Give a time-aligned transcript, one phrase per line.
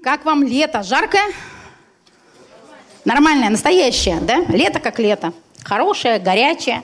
[0.00, 0.82] Как вам лето?
[0.82, 1.22] Жаркое?
[3.04, 4.38] Нормальное, настоящее, да?
[4.48, 5.32] Лето как лето.
[5.64, 6.82] Хорошее, горячее.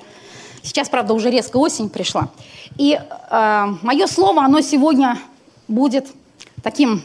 [0.62, 2.30] Сейчас, правда, уже резко осень пришла.
[2.76, 5.18] И э, мое слово, оно сегодня
[5.66, 6.06] будет
[6.62, 7.04] таким,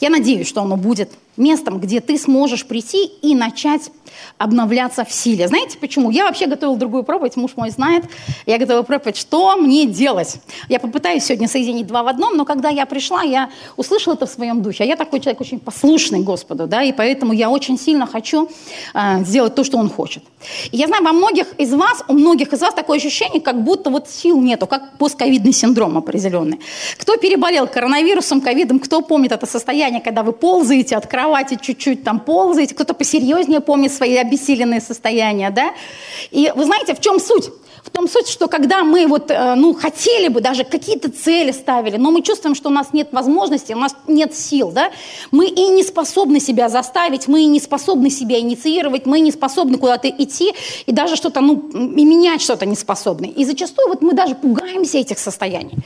[0.00, 3.90] я надеюсь, что оно будет местом, где ты сможешь прийти и начать
[4.38, 5.48] обновляться в силе.
[5.48, 6.10] Знаете почему?
[6.10, 8.04] Я вообще готовила другую проповедь, муж мой знает.
[8.46, 10.40] Я готовила проповедь, что мне делать.
[10.68, 14.30] Я попытаюсь сегодня соединить два в одном, но когда я пришла, я услышала это в
[14.30, 14.84] своем духе.
[14.84, 18.48] А я такой человек очень послушный Господу, да, и поэтому я очень сильно хочу
[18.94, 20.22] э, сделать то, что Он хочет.
[20.70, 23.90] И я знаю, во многих из вас, у многих из вас такое ощущение, как будто
[23.90, 26.60] вот сил нету, как постковидный синдром определенный.
[26.98, 31.27] Кто переболел коронавирусом, ковидом, кто помнит это состояние, когда вы ползаете от кровати
[31.60, 35.72] чуть-чуть там ползаете, кто-то посерьезнее помнит свои обессиленные состояния, да?
[36.30, 37.50] И вы знаете, в чем суть?
[37.84, 41.96] В том суть, что когда мы вот, э, ну, хотели бы, даже какие-то цели ставили,
[41.96, 44.90] но мы чувствуем, что у нас нет возможности, у нас нет сил, да,
[45.30, 49.78] мы и не способны себя заставить, мы и не способны себя инициировать, мы не способны
[49.78, 50.52] куда-то идти,
[50.86, 53.26] и даже что-то, ну, и менять что-то не способны.
[53.26, 55.76] И зачастую вот мы даже пугаемся этих состояний.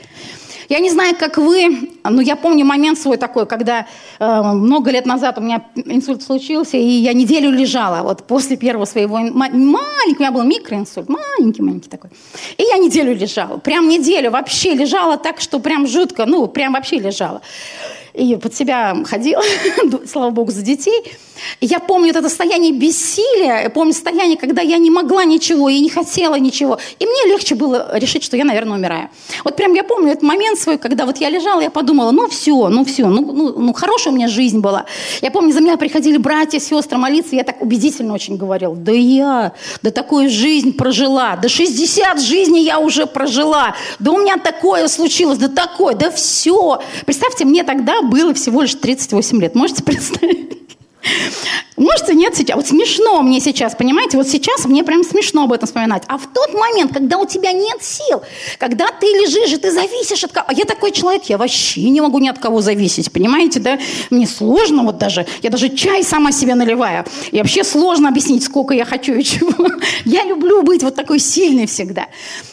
[0.69, 3.87] Я не знаю, как вы, но я помню момент свой такой, когда
[4.19, 8.85] э, много лет назад у меня инсульт случился, и я неделю лежала вот после первого
[8.85, 12.09] своего маленького, у меня был микроинсульт, маленький-маленький такой.
[12.57, 16.99] И я неделю лежала, прям неделю вообще лежала так, что прям жутко, ну, прям вообще
[16.99, 17.41] лежала
[18.13, 19.41] и под себя ходила,
[20.07, 21.13] слава богу, за детей.
[21.61, 25.89] Я помню это состояние бессилия, я помню состояние, когда я не могла ничего и не
[25.89, 26.79] хотела ничего.
[26.99, 29.09] И мне легче было решить, что я, наверное, умираю.
[29.43, 32.69] Вот прям я помню этот момент свой, когда вот я лежала, я подумала, ну все,
[32.69, 34.85] ну все, ну, ну, ну хорошая у меня жизнь была.
[35.21, 39.53] Я помню, за меня приходили братья, сестры молиться, я так убедительно очень говорила, да я,
[39.81, 45.37] да такую жизнь прожила, да 60 жизней я уже прожила, да у меня такое случилось,
[45.37, 46.81] да такое, да все.
[47.05, 49.55] Представьте, мне тогда было всего лишь 38 лет.
[49.55, 50.53] Можете представить?
[51.75, 52.55] Можете нет сейчас.
[52.55, 54.17] Вот смешно мне сейчас, понимаете?
[54.17, 56.03] Вот сейчас мне прям смешно об этом вспоминать.
[56.07, 58.21] А в тот момент, когда у тебя нет сил,
[58.59, 60.45] когда ты лежишь и ты зависишь от кого...
[60.49, 63.79] А я такой человек, я вообще не могу ни от кого зависеть, понимаете, да?
[64.11, 67.05] Мне сложно вот даже, я даже чай сама себе наливаю.
[67.31, 69.67] И вообще сложно объяснить, сколько я хочу и чего.
[70.05, 72.07] Я люблю быть вот такой сильной всегда.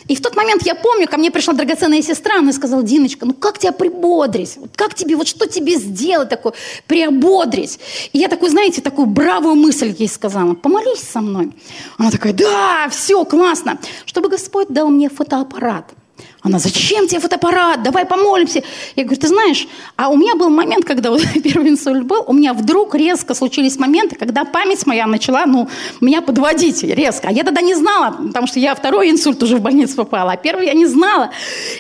[0.09, 3.33] И в тот момент я помню, ко мне пришла драгоценная сестра, она сказала, Диночка, ну
[3.33, 4.59] как тебя прибодрить?
[4.75, 6.55] Как тебе, вот что тебе сделать такое,
[6.89, 7.79] приободрить?
[8.13, 11.53] И я такой, знаете, такую бравую мысль ей сказала, помолись со мной.
[11.99, 13.79] Она такая, да, все, классно.
[14.07, 15.93] Чтобы Господь дал мне фотоаппарат–
[16.43, 17.83] она, зачем тебе фотоаппарат?
[17.83, 18.63] Давай помолимся.
[18.97, 22.33] Я говорю, ты знаешь, а у меня был момент, когда вот первый инсульт был, у
[22.33, 25.69] меня вдруг резко случились моменты, когда память моя начала, ну,
[26.01, 27.29] меня подводить резко.
[27.29, 30.37] А я тогда не знала, потому что я второй инсульт уже в больницу попала, а
[30.37, 31.31] первый я не знала.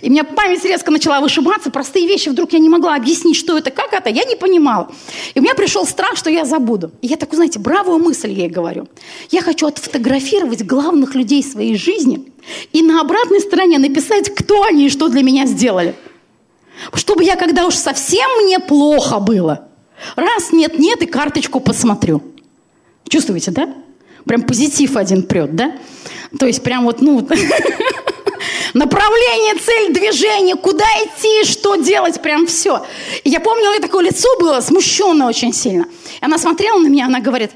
[0.02, 3.56] И у меня память резко начала вышибаться, простые вещи вдруг я не могла объяснить, что
[3.56, 4.90] это, как это, я не понимала.
[5.34, 6.90] И у меня пришел страх, что я забуду.
[7.00, 8.88] И я такую, знаете, бравую мысль ей говорю.
[9.30, 12.26] Я хочу отфотографировать главных людей своей жизни–
[12.72, 15.94] и на обратной стороне написать, кто они и что для меня сделали.
[16.94, 19.68] Чтобы я, когда уж совсем мне плохо было,
[20.16, 22.22] раз нет-нет, и карточку посмотрю.
[23.08, 23.74] Чувствуете, да?
[24.24, 25.76] Прям позитив один прет, да?
[26.38, 27.20] То есть прям вот, ну,
[28.74, 32.86] направление, цель, движение, куда идти, что делать, прям все.
[33.24, 35.86] И я помню, у нее такое лицо было смущенное очень сильно.
[36.20, 37.50] И она смотрела на меня, она говорит,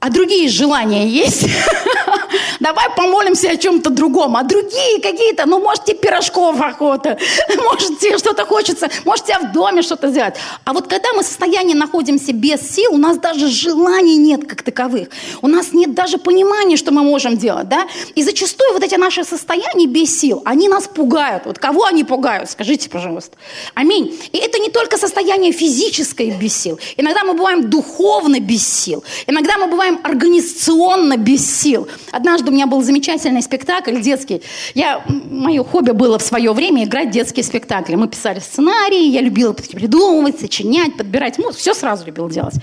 [0.00, 1.44] а другие желания есть?
[2.60, 4.36] Давай помолимся о чем-то другом.
[4.36, 7.18] А другие какие-то, ну, может, тебе пирожков охота,
[7.56, 10.34] может, тебе что-то хочется, может, тебе в доме что-то сделать.
[10.64, 14.62] А вот когда мы в состоянии находимся без сил, у нас даже желаний нет как
[14.62, 15.08] таковых.
[15.42, 17.86] У нас нет даже понимания, что мы можем делать, да?
[18.14, 21.46] И зачастую вот эти наши состояния без сил, они нас пугают.
[21.46, 22.50] Вот кого они пугают?
[22.50, 23.36] Скажите, пожалуйста.
[23.74, 24.18] Аминь.
[24.32, 26.78] И это не только состояние физическое без сил.
[26.96, 29.04] Иногда мы бываем духовно без сил.
[29.26, 31.88] Иногда мы бываем организационно без сил.
[32.20, 34.42] Однажды у меня был замечательный спектакль детский.
[34.74, 37.94] Я, мое хобби было в свое время играть детские спектакли.
[37.94, 41.56] Мы писали сценарии, я любила придумывать, сочинять, подбирать музыку.
[41.56, 42.56] Все сразу любила делать.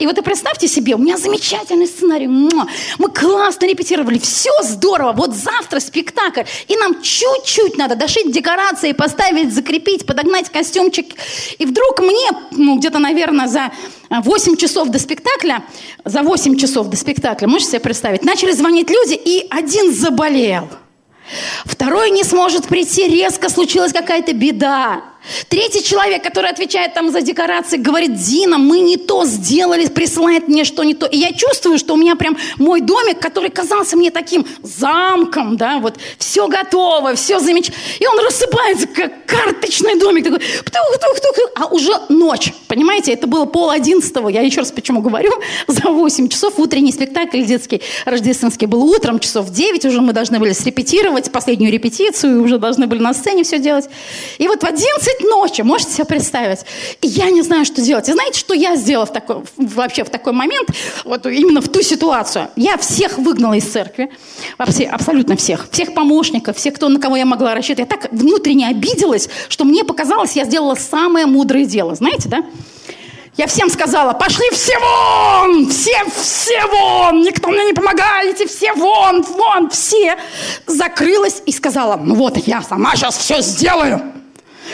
[0.00, 2.26] И вот и представьте себе, у меня замечательный сценарий.
[2.26, 5.12] Мы классно репетировали, все здорово.
[5.12, 6.42] Вот завтра спектакль.
[6.66, 11.06] И нам чуть-чуть надо дошить декорации, поставить, закрепить, подогнать костюмчик.
[11.58, 13.70] И вдруг мне, ну, где-то, наверное, за
[14.10, 15.64] 8 часов до спектакля,
[16.04, 20.68] за 8 часов до спектакля, можете себе представить, начали звонить люди, и один заболел.
[21.64, 25.02] Второй не сможет прийти, резко случилась какая-то беда.
[25.48, 30.64] Третий человек, который отвечает там за декорации, говорит, Дина, мы не то сделали, присылает мне
[30.64, 31.06] что не то.
[31.06, 35.78] И я чувствую, что у меня прям мой домик, который казался мне таким замком, да,
[35.78, 37.78] вот все готово, все замечательно.
[38.00, 41.50] И он рассыпается, как карточный домик, такой, тух, тух, тух, тух.
[41.56, 45.32] а уже ночь, понимаете, это было пол одиннадцатого, я еще раз почему говорю,
[45.66, 50.52] за 8 часов утренний спектакль детский рождественский был утром, часов 9 уже мы должны были
[50.52, 53.88] срепетировать последнюю репетицию, уже должны были на сцене все делать.
[54.38, 56.60] И вот в 11 11 ночи, можете себе представить?
[57.00, 58.08] И я не знаю, что делать.
[58.08, 60.68] И знаете, что я сделала в такой, вообще в такой момент,
[61.04, 62.48] вот именно в ту ситуацию?
[62.56, 64.10] Я всех выгнала из церкви,
[64.58, 67.90] вообще, абсолютно всех, всех помощников, всех, кто, на кого я могла рассчитывать.
[67.90, 71.94] Я так внутренне обиделась, что мне показалось, я сделала самое мудрое дело.
[71.94, 72.44] Знаете, да?
[73.36, 79.22] Я всем сказала, пошли все вон, все, все вон, никто мне не помогаете, все вон,
[79.22, 80.16] вон, все.
[80.66, 84.14] Закрылась и сказала, ну вот я сама сейчас все сделаю.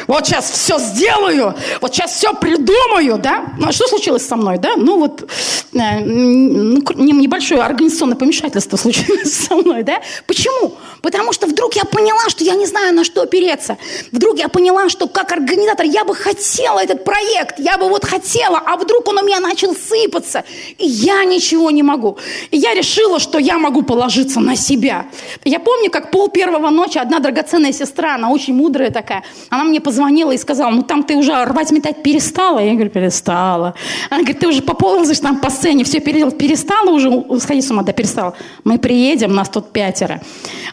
[0.07, 3.45] Вот сейчас все сделаю, вот сейчас все придумаю, да?
[3.59, 4.77] Ну, а что случилось со мной, да?
[4.77, 5.29] Ну, вот
[5.73, 10.01] э, ну, небольшое организационное помешательство случилось со мной, да?
[10.27, 10.75] Почему?
[11.03, 13.77] Потому что вдруг я поняла, что я не знаю, на что опереться.
[14.13, 18.59] Вдруг я поняла, что как организатор я бы хотела этот проект, я бы вот хотела,
[18.65, 20.45] а вдруг он у меня начал сыпаться,
[20.79, 22.19] и я ничего не могу.
[22.51, 25.07] И я решила, что я могу положиться на себя.
[25.45, 29.80] Я помню, как пол первого ночи одна драгоценная сестра, она очень мудрая такая, она мне
[29.81, 32.59] позвонила и сказала, ну там ты уже рвать метать перестала?
[32.59, 33.75] Я говорю, перестала.
[34.11, 37.11] Она говорит, ты уже поползаешь там по сцене, все перестала уже
[37.41, 37.83] сходить с ума?
[37.83, 38.35] Да, перестала.
[38.65, 40.21] Мы приедем, нас тут пятеро.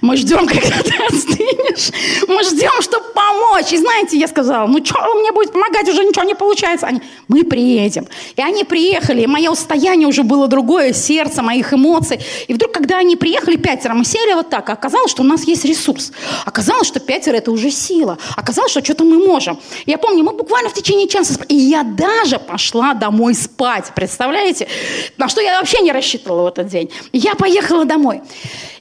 [0.01, 1.91] Мы ждем, когда ты остынешь.
[2.27, 3.73] Мы ждем, чтобы помочь.
[3.73, 6.87] И знаете, я сказала, ну что мне будет помогать, уже ничего не получается.
[6.87, 8.07] Они, мы приедем.
[8.35, 12.19] И они приехали, и мое состояние уже было другое, сердце, моих эмоций.
[12.47, 15.43] И вдруг, когда они приехали пятеро, мы сели вот так, а оказалось, что у нас
[15.47, 16.11] есть ресурс.
[16.45, 18.17] Оказалось, что пятеро это уже сила.
[18.35, 19.59] Оказалось, что что-то мы можем.
[19.85, 24.67] Я помню, мы буквально в течение часа, и я даже пошла домой спать, представляете?
[25.17, 26.89] На что я вообще не рассчитывала в этот день.
[27.13, 28.21] Я поехала домой.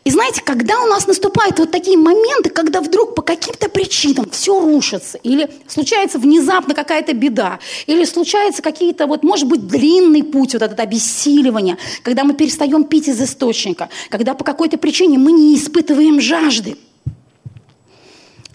[0.04, 4.58] И знаете, когда у нас наступают вот такие моменты, когда вдруг по каким-то причинам все
[4.60, 10.62] рушится, или случается внезапно какая-то беда, или случается какие-то, вот, может быть, длинный путь, вот
[10.62, 16.20] этот обессиливание, когда мы перестаем пить из источника, когда по какой-то причине мы не испытываем
[16.20, 16.76] жажды,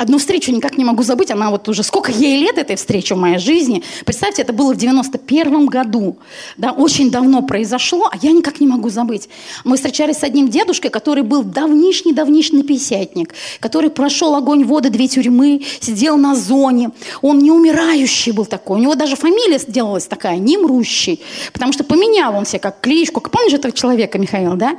[0.02, 1.30] одну встречу никак не могу забыть.
[1.30, 3.84] Она вот уже сколько ей лет этой встречи в моей жизни.
[4.04, 6.18] Представьте, это было в 91 году.
[6.58, 9.30] Да, очень давно произошло, а я никак не могу забыть.
[9.64, 15.62] Мы встречались с одним дедушкой, который был давнишний-давнишний писятник, который прошел огонь, воды, две тюрьмы,
[15.80, 16.92] сидел на зоне.
[17.22, 18.80] Он не умирающий был такой.
[18.80, 21.22] У него даже фамилия сделалась такая, немрущий.
[21.54, 23.22] Потому что поменял он себе как кличку.
[23.22, 24.78] Помнишь этого человека, Михаил, да?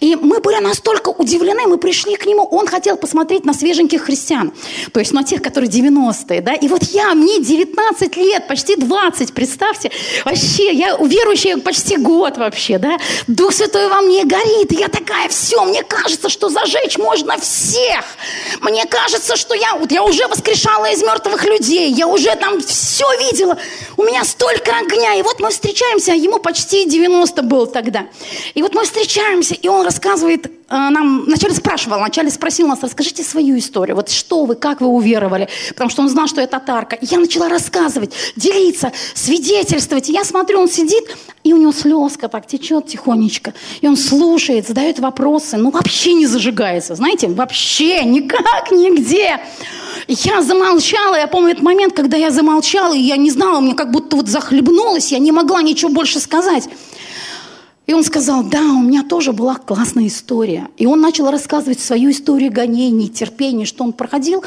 [0.00, 4.52] И мы были настолько удивлены, мы пришли к нему, он хотел посмотреть на свеженьких христиан.
[4.92, 6.54] То есть, ну, тех, которые 90-е, да.
[6.54, 9.90] И вот я, мне 19 лет, почти 20, представьте.
[10.24, 12.98] Вообще, я верующая почти год вообще, да.
[13.26, 14.72] Дух Святой во мне горит.
[14.72, 18.04] И я такая, все, мне кажется, что зажечь можно всех.
[18.60, 21.90] Мне кажется, что я, вот я уже воскрешала из мертвых людей.
[21.90, 23.58] Я уже там все видела.
[23.96, 25.14] У меня столько огня.
[25.14, 28.06] И вот мы встречаемся, а ему почти 90 было тогда.
[28.54, 33.58] И вот мы встречаемся, и он рассказывает нам вначале спрашивал, вначале спросил нас, расскажите свою
[33.58, 33.94] историю.
[33.96, 35.48] Вот что вы, как вы уверовали?
[35.68, 36.96] Потому что он знал, что я татарка.
[36.96, 40.08] И я начала рассказывать, делиться, свидетельствовать.
[40.08, 43.52] И я смотрю, он сидит, и у него слезка так течет тихонечко.
[43.82, 46.94] И он слушает, задает вопросы, ну вообще не зажигается.
[46.94, 49.40] Знаете, вообще никак, нигде.
[50.08, 53.90] Я замолчала, я помню этот момент, когда я замолчала, и я не знала, мне как
[53.90, 56.68] будто вот захлебнулась, я не могла ничего больше сказать.
[57.92, 60.66] И он сказал, да, у меня тоже была классная история.
[60.78, 64.42] И он начал рассказывать свою историю гонений, терпений, что он проходил.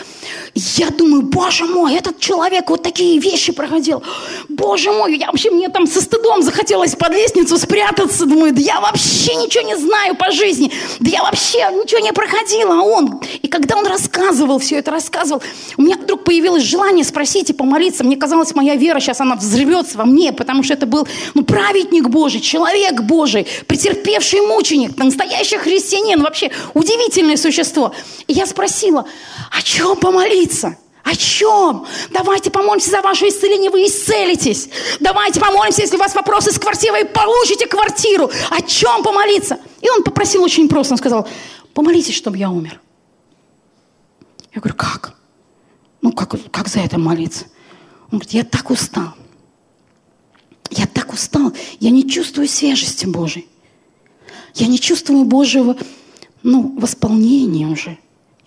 [0.55, 4.01] Я думаю, боже мой, этот человек вот такие вещи проходил.
[4.49, 8.25] Боже мой, я вообще, мне там со стыдом захотелось под лестницу спрятаться.
[8.25, 10.71] Думаю, да я вообще ничего не знаю по жизни.
[10.99, 12.79] Да я вообще ничего не проходила.
[12.79, 15.43] А он, и когда он рассказывал, все это рассказывал,
[15.77, 18.03] у меня вдруг появилось желание спросить и помолиться.
[18.03, 22.09] Мне казалось, моя вера сейчас, она взрывется во мне, потому что это был, ну, праведник
[22.09, 27.93] Божий, человек Божий Божий, претерпевший мученик, настоящий христианин, вообще удивительное существо.
[28.27, 29.05] И я спросила,
[29.51, 30.77] о чем помолиться?
[31.03, 31.85] О чем?
[32.09, 34.69] Давайте помолимся за ваше исцеление, вы исцелитесь.
[34.99, 38.31] Давайте помолимся, если у вас вопросы с квартирой, получите квартиру.
[38.49, 39.59] О чем помолиться?
[39.81, 41.27] И он попросил очень просто, он сказал,
[41.73, 42.79] помолитесь, чтобы я умер.
[44.53, 45.13] Я говорю, как?
[46.01, 47.45] Ну, как, как за это молиться?
[48.11, 49.13] Он говорит, я так устал.
[50.71, 53.47] Я так устал, я не чувствую свежести Божьей.
[54.55, 55.75] Я не чувствую Божьего
[56.43, 57.97] ну, восполнения уже.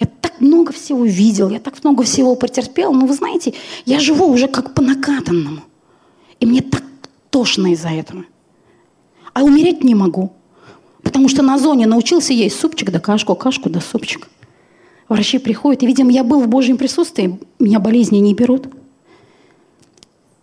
[0.00, 4.26] Я так много всего видел, я так много всего потерпел, но вы знаете, я живу
[4.26, 5.62] уже как по накатанному.
[6.40, 6.84] И мне так
[7.30, 8.24] тошно из-за этого.
[9.32, 10.32] А умереть не могу.
[11.02, 14.28] Потому что на зоне научился есть супчик да кашку, кашку да супчик.
[15.08, 18.68] Врачи приходят, и, видимо, я был в Божьем присутствии, меня болезни не берут.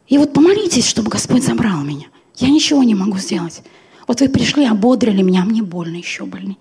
[0.07, 2.07] И вот помолитесь, чтобы Господь забрал меня.
[2.35, 3.61] Я ничего не могу сделать.
[4.07, 6.57] Вот вы пришли, ободрили меня, а мне больно, еще больнее.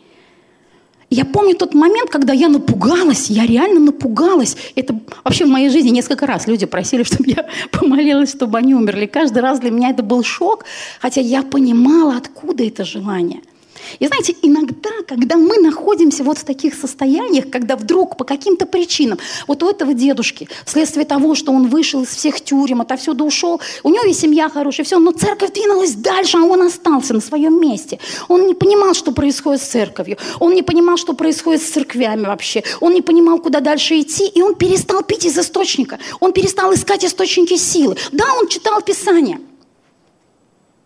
[1.10, 4.56] Я помню тот момент, когда я напугалась, я реально напугалась.
[4.74, 9.06] Это вообще в моей жизни несколько раз люди просили, чтобы я помолилась, чтобы они умерли.
[9.06, 10.64] Каждый раз для меня это был шок,
[11.00, 13.40] хотя я понимала, откуда это желание–
[13.98, 19.18] и знаете, иногда, когда мы находимся вот в таких состояниях, когда вдруг по каким-то причинам,
[19.46, 23.90] вот у этого дедушки, вследствие того, что он вышел из всех тюрем, отовсюду ушел, у
[23.90, 27.98] него и семья хорошая, все, но церковь двинулась дальше, а он остался на своем месте.
[28.28, 32.62] Он не понимал, что происходит с церковью, он не понимал, что происходит с церквями вообще,
[32.80, 37.04] он не понимал, куда дальше идти, и он перестал пить из источника, он перестал искать
[37.04, 37.96] источники силы.
[38.12, 39.40] Да, он читал Писание,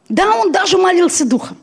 [0.09, 1.57] да, он даже молился Духом.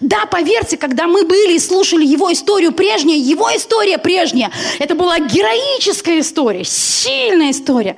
[0.00, 5.18] Да, поверьте, когда мы были и слушали его историю прежнюю, его история прежняя, это была
[5.18, 7.96] героическая история, сильная история.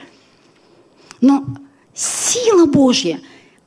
[1.21, 1.45] Но
[1.95, 3.21] сила Божья,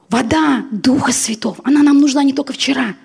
[0.10, 2.96] вода Духа Святого, она нам нужна не только вчера,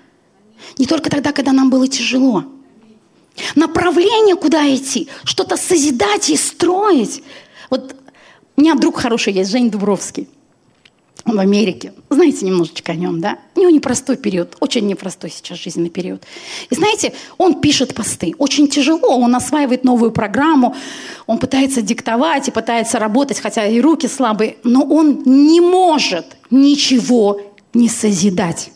[0.78, 2.44] не только тогда, когда нам было тяжело.
[3.54, 7.22] Направление, куда идти, что-то созидать и строить.
[7.70, 7.96] Вот
[8.56, 10.28] у меня друг хороший есть, Жень Дубровский
[11.24, 11.92] в Америке.
[12.10, 13.38] Знаете немножечко о нем, да?
[13.54, 16.22] У него непростой период, очень непростой сейчас жизненный период.
[16.70, 18.34] И знаете, он пишет посты.
[18.38, 20.76] Очень тяжело, он осваивает новую программу,
[21.26, 27.40] он пытается диктовать и пытается работать, хотя и руки слабые, но он не может ничего
[27.72, 28.70] не созидать.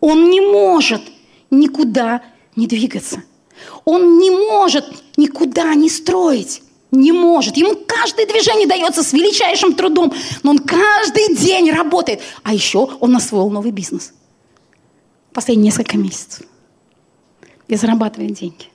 [0.00, 1.02] Он не может
[1.50, 2.22] никуда
[2.56, 3.22] не двигаться.
[3.84, 4.84] Он не может
[5.16, 6.62] никуда не строить.
[6.90, 7.56] Не может.
[7.56, 12.20] Ему каждое движение дается с величайшим трудом, но он каждый день работает.
[12.42, 14.14] А еще он освоил новый бизнес.
[15.32, 16.46] Последние несколько месяцев.
[17.68, 18.66] И зарабатывает деньги,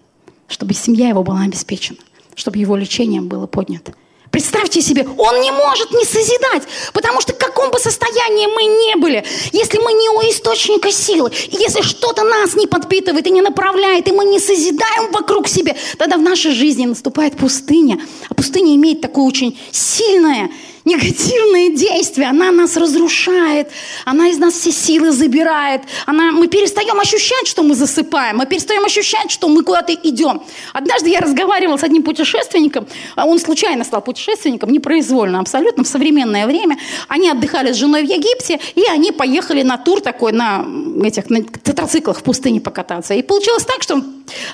[0.47, 1.97] чтобы семья его была обеспечена,
[2.35, 3.95] чтобы его лечение было поднято.
[4.33, 8.95] Представьте себе, он не может не созидать, потому что в каком бы состоянии мы не
[8.95, 14.07] были, если мы не у источника силы, если что-то нас не подпитывает и не направляет,
[14.07, 18.01] и мы не созидаем вокруг себя, тогда в нашей жизни наступает пустыня.
[18.27, 20.49] А пустыня имеет такое очень сильное
[20.85, 23.69] негативные действия, она нас разрушает,
[24.05, 28.83] она из нас все силы забирает, она, мы перестаем ощущать, что мы засыпаем, мы перестаем
[28.85, 30.43] ощущать, что мы куда-то идем.
[30.73, 36.47] Однажды я разговаривала с одним путешественником, а он случайно стал путешественником, непроизвольно абсолютно, в современное
[36.47, 36.77] время.
[37.07, 40.65] Они отдыхали с женой в Египте, и они поехали на тур такой, на
[41.03, 43.13] этих на тетрациклах в пустыне покататься.
[43.13, 44.01] И получилось так, что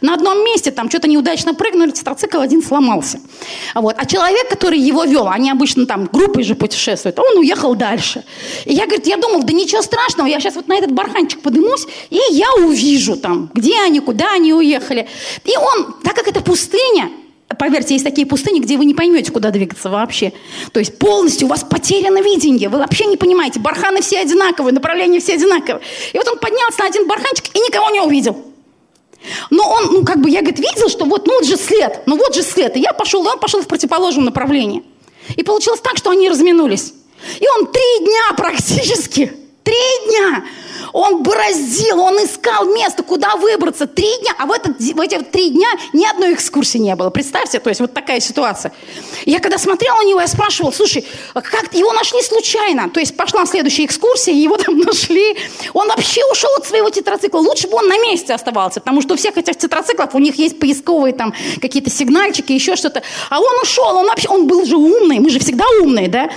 [0.01, 3.19] на одном месте там что-то неудачно прыгнули, тетрацикл один сломался.
[3.75, 3.95] Вот.
[3.98, 8.24] А человек, который его вел, они обычно там группой же путешествуют, а он уехал дальше.
[8.65, 11.86] И я, говорит, я думал, да ничего страшного, я сейчас вот на этот барханчик подымусь,
[12.09, 15.07] и я увижу там, где они, куда они уехали.
[15.45, 17.09] И он, так как это пустыня,
[17.57, 20.33] Поверьте, есть такие пустыни, где вы не поймете, куда двигаться вообще.
[20.71, 22.69] То есть полностью у вас потеряно видение.
[22.69, 23.59] Вы вообще не понимаете.
[23.59, 25.81] Барханы все одинаковые, направления все одинаковые.
[26.13, 28.38] И вот он поднялся на один барханчик и никого не увидел.
[29.49, 32.17] Но он, ну как бы, я, говорит, видел, что вот, ну вот же след, ну
[32.17, 32.75] вот же след.
[32.77, 34.83] И я пошел, и он пошел в противоположном направлении.
[35.35, 36.93] И получилось так, что они разминулись.
[37.39, 39.31] И он три дня практически,
[39.63, 39.75] три
[40.07, 40.43] дня
[40.93, 43.88] он бороздил, он искал место, куда выбраться.
[43.88, 47.10] Три дня, а в, этот, в эти три дня ни одной экскурсии не было.
[47.10, 48.72] Представьте, то есть вот такая ситуация.
[49.25, 52.89] Я когда смотрела на него, я спрашивала, слушай, а как его нашли случайно?
[52.89, 55.38] То есть пошла следующая экскурсия, его там нашли.
[55.74, 57.39] Он вообще ушел от своего тетрацикла.
[57.39, 60.60] Лучше бы он на месте оставался, потому что у всех этих тетрациклов у них есть
[60.60, 63.03] поисковые там какие-то сигнальчики, еще что-то.
[63.29, 66.29] А он ушел, он вообще, он был же умный, мы же всегда умные, да?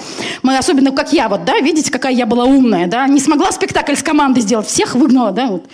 [0.42, 3.06] Мы особенно, как я вот, да, видите, какая я была умная, да?
[3.06, 5.64] Не смогла спектакль с командой сделать, всех выгнала, да, вот.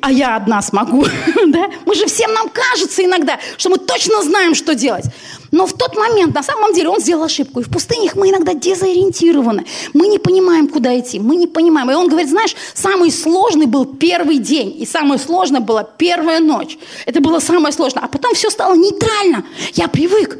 [0.00, 1.04] а я одна смогу,
[1.46, 1.70] да.
[1.86, 5.06] Мы же всем нам кажется иногда, что мы точно знаем, что делать.
[5.52, 7.60] Но в тот момент, на самом деле, он сделал ошибку.
[7.60, 9.64] И в пустынях мы иногда дезориентированы.
[9.92, 11.18] Мы не понимаем, куда идти.
[11.18, 11.90] Мы не понимаем.
[11.90, 14.76] И он говорит, знаешь, самый сложный был первый день.
[14.78, 16.78] И самое сложное была первая ночь.
[17.06, 18.04] Это было самое сложное.
[18.04, 19.44] А потом все стало нейтрально.
[19.74, 20.38] Я привык.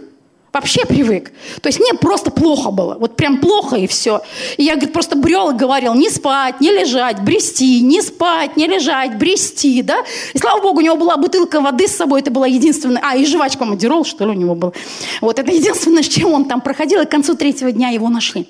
[0.53, 1.31] Вообще привык.
[1.63, 2.97] То есть мне просто плохо было.
[2.99, 4.21] Вот прям плохо и все.
[4.57, 8.67] И я, говорит, просто брел и говорил, не спать, не лежать, брести, не спать, не
[8.67, 10.05] лежать, брести, да.
[10.35, 13.01] И слава богу, у него была бутылка воды с собой, это была единственная...
[13.05, 14.75] А, и жвачка Мадерол, что ли, у него был.
[15.21, 18.49] Вот это единственное, с чем он там проходил, и к концу третьего дня его нашли.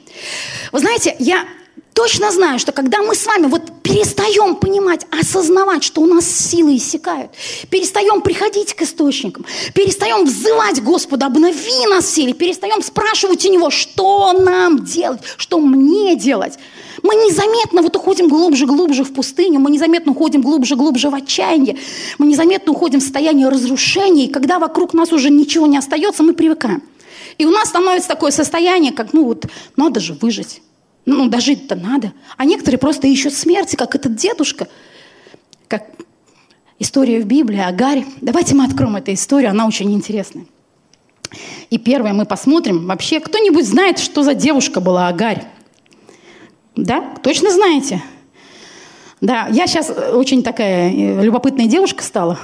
[0.73, 1.45] Вы знаете, я
[1.94, 6.76] точно знаю, что когда мы с вами вот перестаем понимать, осознавать, что у нас силы
[6.76, 7.30] иссякают,
[7.70, 9.44] перестаем приходить к источникам,
[9.75, 16.16] перестаем взывать Господу, обнови нас силе, перестаем спрашивать у Него, что нам делать, что мне
[16.16, 16.54] делать,
[17.02, 21.78] мы незаметно вот уходим глубже, глубже в пустыню, мы незаметно уходим глубже, глубже в отчаяние,
[22.18, 26.35] мы незаметно уходим в состояние разрушения, и когда вокруг нас уже ничего не остается, мы
[26.35, 26.82] привыкаем.
[27.38, 30.62] И у нас становится такое состояние, как, ну вот, надо же выжить.
[31.11, 32.12] Ну, дожить-то надо.
[32.37, 34.69] А некоторые просто ищут смерти, как этот дедушка.
[35.67, 35.87] Как
[36.79, 38.07] история в Библии о Гарри.
[38.21, 40.47] Давайте мы откроем эту историю, она очень интересная.
[41.69, 45.47] И первое мы посмотрим, вообще, кто-нибудь знает, что за девушка была Агарь?
[46.76, 47.00] Да?
[47.25, 48.00] Точно знаете?
[49.21, 52.38] Да, я сейчас очень такая э, любопытная девушка стала.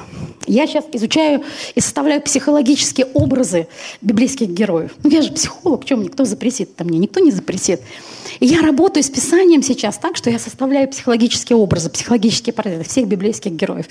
[0.48, 1.44] Я сейчас изучаю
[1.76, 3.68] и составляю психологические образы
[4.00, 4.90] библейских героев.
[5.04, 6.98] Ну, я же психолог, чем никто запретит-то мне?
[6.98, 7.80] Никто не запретит.
[8.40, 13.06] И я работаю с Писанием сейчас так, что я составляю психологические образы, психологические портреты всех
[13.06, 13.86] библейских героев.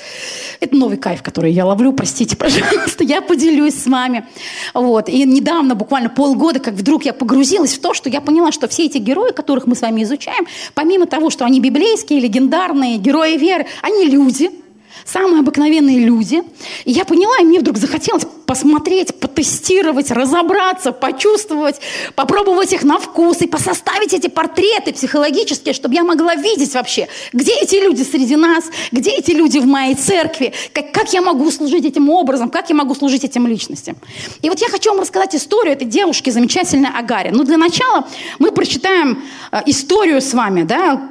[0.60, 4.25] Это новый кайф, который я ловлю, простите, пожалуйста, я поделюсь с вами.
[4.74, 5.10] Вот.
[5.10, 8.86] И недавно, буквально полгода, как вдруг я погрузилась в то, что я поняла, что все
[8.86, 13.66] эти герои, которых мы с вами изучаем, помимо того, что они библейские, легендарные, герои веры,
[13.82, 14.50] они люди–
[15.06, 16.44] самые обыкновенные люди.
[16.86, 21.80] И я поняла, и мне вдруг захотелось посмотреть, потестировать, разобраться, почувствовать,
[22.16, 27.54] попробовать их на вкус и посоставить эти портреты психологические, чтобы я могла видеть вообще, где
[27.54, 31.86] эти люди среди нас, где эти люди в моей церкви, как, как я могу служить
[31.86, 33.98] этим образом, как я могу служить этим личностям.
[34.42, 37.30] И вот я хочу вам рассказать историю этой девушки замечательной Агари.
[37.30, 38.08] Но для начала
[38.40, 41.10] мы прочитаем э, историю с вами, да,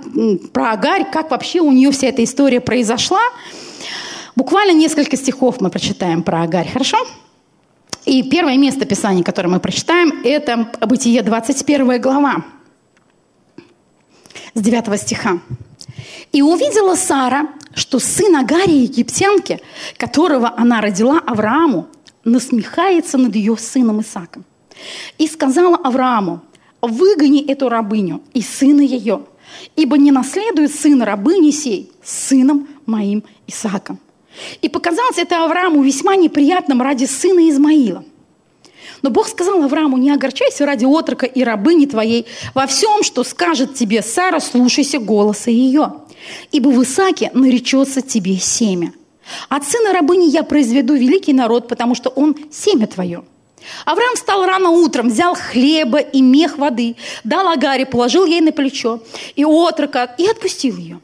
[0.53, 3.21] про Агарь, как вообще у нее вся эта история произошла.
[4.37, 6.99] Буквально несколько стихов мы прочитаем про Агарь, хорошо?
[8.05, 12.45] И первое место Писания, которое мы прочитаем, это Бытие 21 глава,
[14.55, 15.41] с 9 стиха.
[16.33, 19.61] «И увидела Сара, что сын Агари, египтянки,
[19.97, 21.87] которого она родила Аврааму,
[22.25, 24.45] насмехается над ее сыном Исаком.
[25.19, 26.43] И сказала Аврааму,
[26.83, 29.23] выгони эту рабыню и сына ее,
[29.76, 33.99] ибо не наследует сын рабыни сей сыном моим Исааком.
[34.62, 38.05] И показалось это Аврааму весьма неприятным ради сына Измаила.
[39.03, 42.26] Но Бог сказал Аврааму, не огорчайся ради отрока и рабыни твоей.
[42.55, 45.93] Во всем, что скажет тебе Сара, слушайся голоса ее.
[46.53, 48.92] Ибо в Исааке наречется тебе семя.
[49.49, 53.25] От сына рабыни я произведу великий народ, потому что он семя твое.
[53.85, 59.03] Авраам встал рано утром, взял хлеба и мех воды, дал Агаре, положил ей на плечо
[59.37, 61.01] и отрока, и отпустил ее.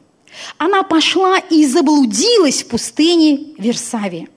[0.57, 4.29] Она пошла и заблудилась в пустыне Версавии.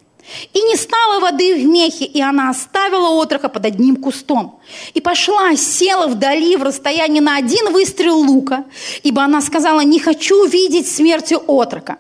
[0.55, 4.59] И не стало воды в мехе, и она оставила отрока под одним кустом.
[4.95, 8.65] И пошла, села вдали в расстоянии на один выстрел лука,
[9.03, 11.99] ибо она сказала, не хочу видеть смерти отрока.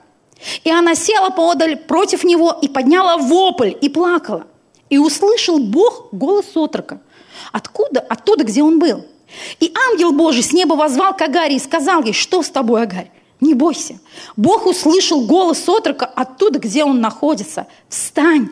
[0.64, 4.46] И она села поодаль против него и подняла вопль и плакала.
[4.88, 7.00] И услышал Бог голос отрока.
[7.52, 8.00] Откуда?
[8.00, 9.04] Оттуда, где он был.
[9.60, 13.10] И ангел Божий с неба возвал к Агаре и сказал ей, что с тобой, Агарь?
[13.44, 13.98] Не бойся.
[14.38, 17.66] Бог услышал голос отрока оттуда, где он находится.
[17.90, 18.48] Встань.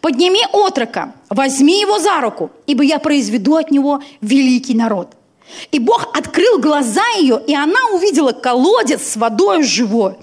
[0.00, 5.08] Подними отрока, возьми его за руку, ибо я произведу от него великий народ.
[5.70, 10.14] И Бог открыл глаза ее, и она увидела колодец с водой живой.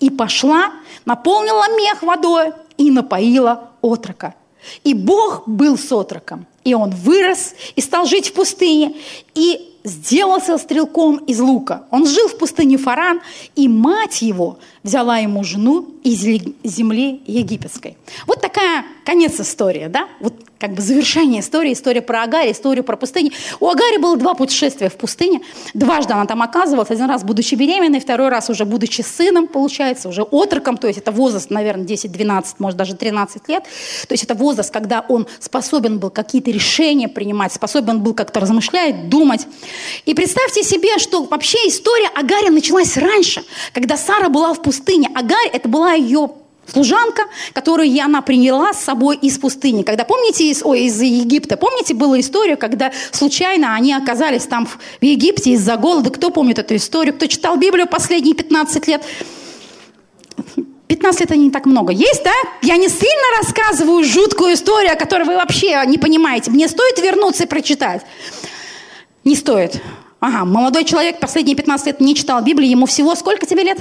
[0.00, 0.72] И пошла,
[1.04, 4.34] наполнила мех водой и напоила отрока.
[4.82, 6.46] И Бог был с отроком.
[6.68, 8.94] И он вырос и стал жить в пустыне.
[9.34, 11.84] И сделался стрелком из лука.
[11.90, 13.22] Он жил в пустыне Фаран,
[13.56, 17.96] и мать его взяла ему жену из земли египетской.
[18.26, 20.08] Вот такая конец истории, да?
[20.20, 23.30] Вот как бы завершение истории, история про Агари, история про пустыню.
[23.60, 25.40] У Агари было два путешествия в пустыне.
[25.72, 26.90] Дважды она там оказывалась.
[26.90, 30.76] Один раз, будучи беременной, второй раз уже будучи сыном, получается, уже отроком.
[30.76, 33.64] То есть это возраст, наверное, 10-12, может, даже 13 лет.
[34.08, 39.08] То есть это возраст, когда он способен был какие-то решения принимать, способен был как-то размышлять,
[39.08, 39.46] думать.
[40.04, 45.08] И представьте себе, что вообще история Агари началась раньше, когда Сара была в пустыне.
[45.14, 46.30] Агарь– это была ее
[46.66, 49.82] служанка, которую она приняла с собой из пустыни.
[49.82, 54.78] Когда, помните, из, ой, из Египта, помните, была история, когда случайно они оказались там в
[55.00, 56.10] Египте из-за голода.
[56.10, 57.14] Кто помнит эту историю?
[57.14, 59.02] Кто читал Библию последние 15 лет?
[60.88, 61.92] 15 лет это не так много.
[61.92, 62.32] Есть, да?
[62.62, 66.50] Я не сильно рассказываю жуткую историю, о которой вы вообще не понимаете.
[66.50, 68.02] Мне стоит вернуться и прочитать?
[69.24, 69.82] Не стоит.
[70.20, 73.78] Ага, молодой человек последние 15 лет не читал Библию, ему всего сколько тебе лет?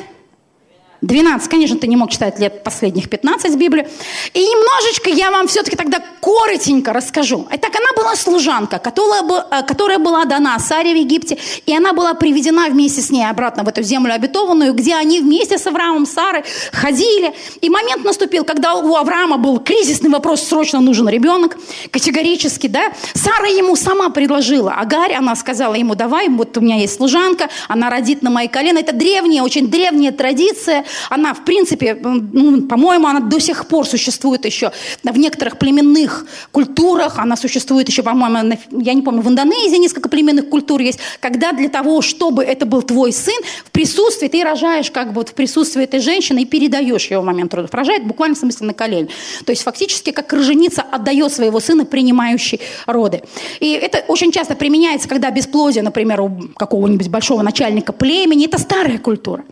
[1.01, 3.88] 12, конечно, ты не мог читать лет последних 15 Библии.
[4.33, 7.47] И немножечко я вам все-таки тогда коротенько расскажу.
[7.51, 12.67] Итак, она была служанка, которая, э, была дана Саре в Египте, и она была приведена
[12.69, 17.33] вместе с ней обратно в эту землю обетованную, где они вместе с Авраамом, Сарой ходили.
[17.62, 21.57] И момент наступил, когда у Авраама был кризисный вопрос, срочно нужен ребенок,
[21.91, 22.91] категорически, да.
[23.13, 27.89] Сара ему сама предложила, Агарь, она сказала ему, давай, вот у меня есть служанка, она
[27.89, 28.79] родит на мои колена.
[28.79, 34.45] Это древняя, очень древняя традиция, она, в принципе, ну, по-моему, она до сих пор существует
[34.45, 34.71] еще
[35.04, 37.19] в некоторых племенных культурах.
[37.19, 41.69] Она существует еще, по-моему, я не помню, в Индонезии несколько племенных культур есть, когда для
[41.69, 45.84] того, чтобы это был твой сын, в присутствии ты рожаешь как бы вот в присутствии
[45.84, 47.73] этой женщины и передаешь его в момент родов.
[47.73, 49.10] Рожает буквально в смысле на колени.
[49.45, 53.21] То есть фактически как роженица отдает своего сына, принимающий роды.
[53.60, 58.45] И это очень часто применяется, когда бесплодие, например, у какого-нибудь большого начальника племени.
[58.45, 59.43] Это старая культура.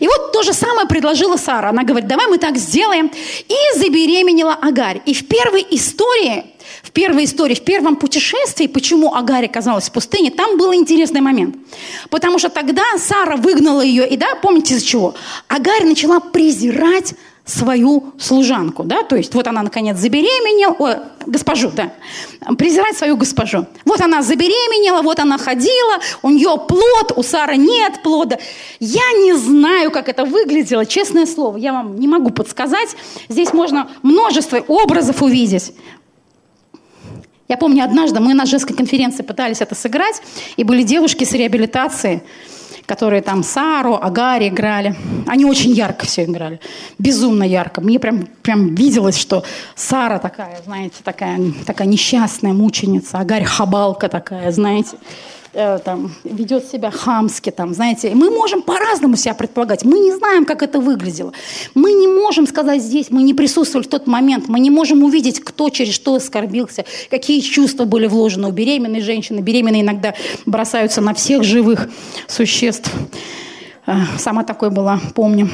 [0.00, 1.70] И вот то же самое самое предложила Сара.
[1.70, 3.10] Она говорит, давай мы так сделаем.
[3.48, 5.00] И забеременела Агарь.
[5.06, 6.44] И в первой истории,
[6.82, 11.56] в первой истории, в первом путешествии, почему Агарь оказалась в пустыне, там был интересный момент.
[12.10, 15.14] Потому что тогда Сара выгнала ее, и да, помните из-за чего?
[15.48, 17.14] Агарь начала презирать
[17.44, 21.92] свою служанку, да, то есть вот она наконец забеременела, о, госпожу, да,
[22.56, 23.66] презирать свою госпожу.
[23.84, 28.38] Вот она забеременела, вот она ходила, у нее плод, у Сары нет плода.
[28.78, 32.90] Я не знаю, как это выглядело, честное слово, я вам не могу подсказать.
[33.28, 35.74] Здесь можно множество образов увидеть.
[37.48, 40.22] Я помню, однажды мы на женской конференции пытались это сыграть,
[40.56, 42.22] и были девушки с реабилитацией,
[42.86, 44.94] которые там Сару, Агари играли.
[45.26, 46.60] Они очень ярко все играли.
[46.98, 47.80] Безумно ярко.
[47.80, 54.50] Мне прям, прям виделось, что Сара такая, знаете, такая, такая несчастная мученица, Агарь хабалка такая,
[54.52, 54.96] знаете
[55.52, 58.12] э, там, ведет себя хамски, там, знаете.
[58.14, 59.84] Мы можем по-разному себя предполагать.
[59.84, 61.32] Мы не знаем, как это выглядело.
[61.74, 65.40] Мы не можем сказать здесь, мы не присутствовали в тот момент, мы не можем увидеть,
[65.40, 69.40] кто через что оскорбился, какие чувства были вложены у беременной женщины.
[69.40, 70.14] Беременные иногда
[70.46, 71.88] бросаются на всех живых
[72.26, 72.90] существ.
[73.86, 75.48] Э, сама такой была, помню.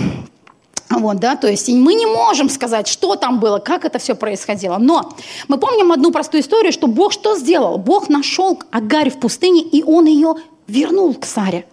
[0.90, 4.78] Вот, да, то есть мы не можем сказать, что там было, как это все происходило.
[4.78, 5.12] Но
[5.46, 7.78] мы помним одну простую историю, что Бог что сделал?
[7.78, 11.66] Бог нашел Агарь в пустыне, и он ее вернул к Саре.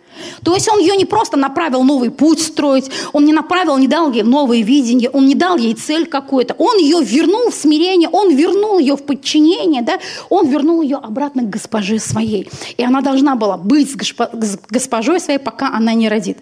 [0.43, 4.11] То есть он ее не просто направил новый путь строить, он не направил, не дал
[4.11, 8.35] ей новые видения, он не дал ей цель какую-то, он ее вернул в смирение, он
[8.35, 9.99] вернул ее в подчинение, да?
[10.29, 12.49] он вернул ее обратно к госпоже своей.
[12.77, 16.37] И она должна была быть с, госпо- с госпожой своей, пока она не родит.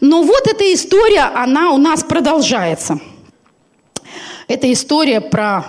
[0.00, 3.00] Но вот эта история, она у нас продолжается.
[4.48, 5.64] Это история про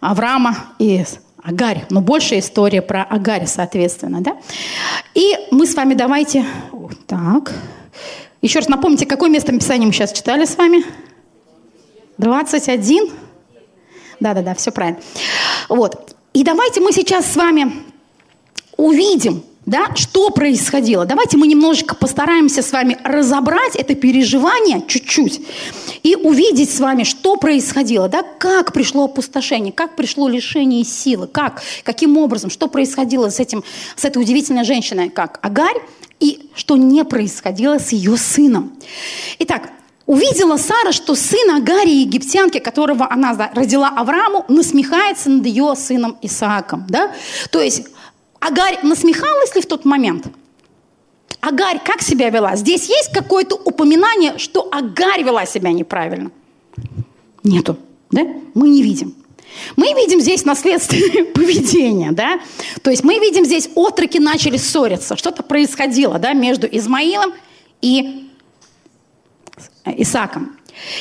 [0.00, 1.04] Авраама и
[1.44, 4.38] Агарь, но большая история про Агарь, соответственно, да?
[5.12, 6.46] И мы с вами давайте...
[7.06, 7.52] Так.
[8.40, 10.84] Еще раз напомните, какое место Писания мы сейчас читали с вами?
[12.16, 13.10] 21?
[14.20, 15.00] Да-да-да, все правильно.
[15.68, 16.16] Вот.
[16.32, 17.72] И давайте мы сейчас с вами
[18.78, 21.06] увидим, да, что происходило.
[21.06, 25.40] Давайте мы немножечко постараемся с вами разобрать это переживание чуть-чуть
[26.02, 31.62] и увидеть с вами, что происходило, да, как пришло опустошение, как пришло лишение силы, как,
[31.82, 33.64] каким образом, что происходило с, этим,
[33.96, 35.80] с этой удивительной женщиной, как Агарь,
[36.20, 38.72] и что не происходило с ее сыном.
[39.38, 39.70] Итак,
[40.06, 46.84] Увидела Сара, что сын Агари, египтянки, которого она родила Аврааму, насмехается над ее сыном Исааком.
[46.90, 47.10] Да?
[47.50, 47.86] То есть
[48.46, 50.26] Агарь насмехалась ли в тот момент?
[51.40, 52.56] Агарь как себя вела?
[52.56, 56.30] Здесь есть какое-то упоминание, что Агарь вела себя неправильно?
[57.42, 57.78] Нету.
[58.10, 58.20] Да?
[58.52, 59.14] Мы не видим.
[59.76, 62.38] Мы видим здесь наследственное поведение, да?
[62.82, 67.32] То есть мы видим здесь отроки начали ссориться, что-то происходило, да, между Измаилом
[67.80, 68.28] и
[69.86, 70.56] Исаком.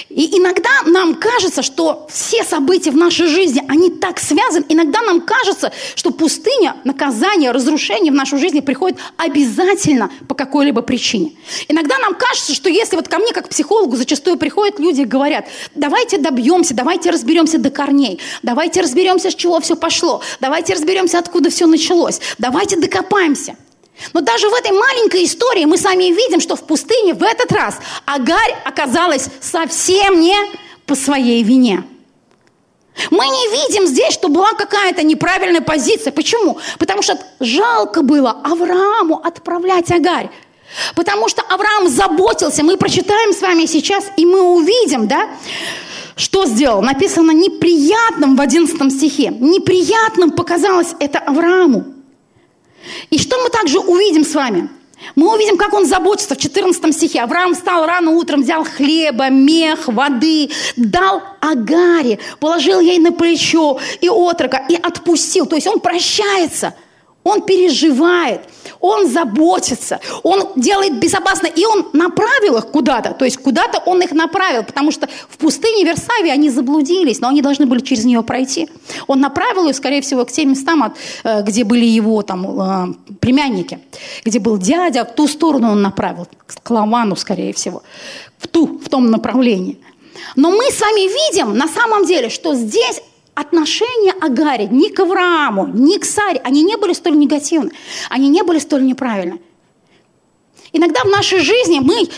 [0.10, 4.66] И иногда нам кажется, что все события в нашей жизни, они так связаны.
[4.70, 11.34] Иногда нам кажется, что пустыня, наказание, разрушение в нашу жизнь приходит обязательно по какой-либо причине.
[11.68, 15.06] Иногда нам кажется, что если вот ко мне как к психологу зачастую приходят люди и
[15.06, 21.20] говорят, давайте добьемся, давайте разберемся до корней, давайте разберемся, с чего все пошло, давайте разберемся,
[21.20, 23.56] откуда все началось, давайте докопаемся.
[24.14, 27.78] Но даже в этой маленькой истории мы сами видим, что в пустыне в этот раз
[28.06, 30.36] Агарь оказалась совсем не
[30.86, 31.84] по своей вине.
[33.10, 36.12] Мы не видим здесь, что была какая-то неправильная позиция.
[36.12, 36.60] Почему?
[36.78, 40.30] Потому что жалко было Аврааму отправлять Агарь.
[40.96, 42.64] Потому что Авраам заботился.
[42.64, 45.30] Мы прочитаем с вами сейчас, и мы увидим, да,
[46.16, 46.82] что сделал?
[46.82, 49.30] Написано неприятным в 11 стихе.
[49.30, 51.93] Неприятным показалось это Аврааму.
[53.10, 54.70] И что мы также увидим с вами?
[55.16, 57.22] Мы увидим, как он заботится в 14 стихе.
[57.22, 64.10] Авраам встал рано утром, взял хлеба, мех, воды, дал Агаре, положил ей на плечо и
[64.10, 65.46] отрока, и отпустил.
[65.46, 66.76] То есть он прощается–
[67.24, 68.42] он переживает,
[68.80, 73.14] он заботится, он делает безопасно, и он направил их куда-то.
[73.14, 77.42] То есть куда-то он их направил, потому что в пустыне Версавии они заблудились, но они
[77.42, 78.70] должны были через нее пройти.
[79.08, 83.80] Он направил их, скорее всего, к тем местам, э, где были его там, э, племянники,
[84.26, 86.28] где был дядя, в ту сторону он направил,
[86.64, 87.84] к Лавану, скорее всего,
[88.38, 89.78] в, ту, в том направлении.
[90.36, 93.02] Но мы с вами видим на самом деле, что здесь
[93.36, 97.72] отношения Агари ни к Аврааму, ни к Саре, они не были столь негативны,
[98.10, 99.40] они не были столь неправильны.
[100.72, 102.10] Иногда в нашей жизни мы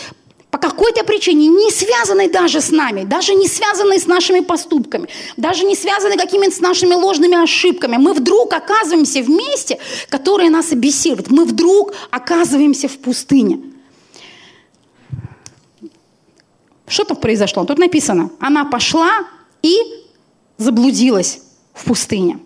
[0.50, 5.66] по какой-то причине, не связанной даже с нами, даже не связанной с нашими поступками, даже
[5.66, 11.30] не связанной какими-то с нашими ложными ошибками, мы вдруг оказываемся в месте, которое нас обессиливает.
[11.30, 13.60] Мы вдруг оказываемся в пустыне.
[16.88, 17.66] Что тут произошло?
[17.66, 19.28] Тут написано, она пошла
[19.62, 20.05] и
[20.58, 21.40] заблудилась
[21.74, 22.40] в пустыне.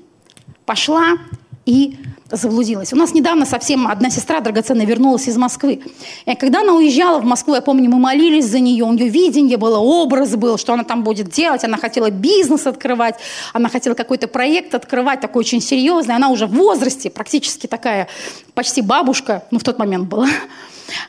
[0.65, 1.17] Пошла
[1.65, 1.97] и
[2.31, 2.93] заблудилась.
[2.93, 5.81] У нас недавно совсем одна сестра драгоценная вернулась из Москвы.
[6.25, 9.57] И когда она уезжала в Москву, я помню, мы молились за нее, у нее видение
[9.57, 11.63] было, образ был, что она там будет делать.
[11.63, 13.15] Она хотела бизнес открывать,
[13.53, 16.15] она хотела какой-то проект открывать, такой очень серьезный.
[16.15, 18.07] Она уже в возрасте, практически такая,
[18.53, 20.27] почти бабушка, ну в тот момент была.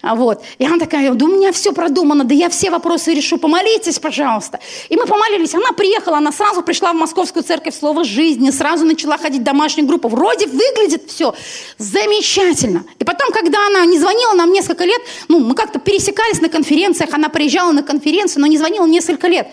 [0.02, 0.42] А вот.
[0.58, 4.60] И она такая, да у меня все продумано, да я все вопросы решу, помолитесь, пожалуйста.
[4.88, 5.54] И мы помолились.
[5.54, 9.86] Она приехала, она сразу пришла в Московскую церковь Слово жизни, сразу начала ходить в домашнюю
[9.86, 10.08] группу.
[10.08, 11.34] Вроде выглядит все
[11.78, 12.84] замечательно.
[12.98, 17.14] И потом, когда она не звонила нам несколько лет, ну, мы как-то пересекались на конференциях,
[17.14, 19.48] она приезжала на конференцию, но не звонила несколько лет.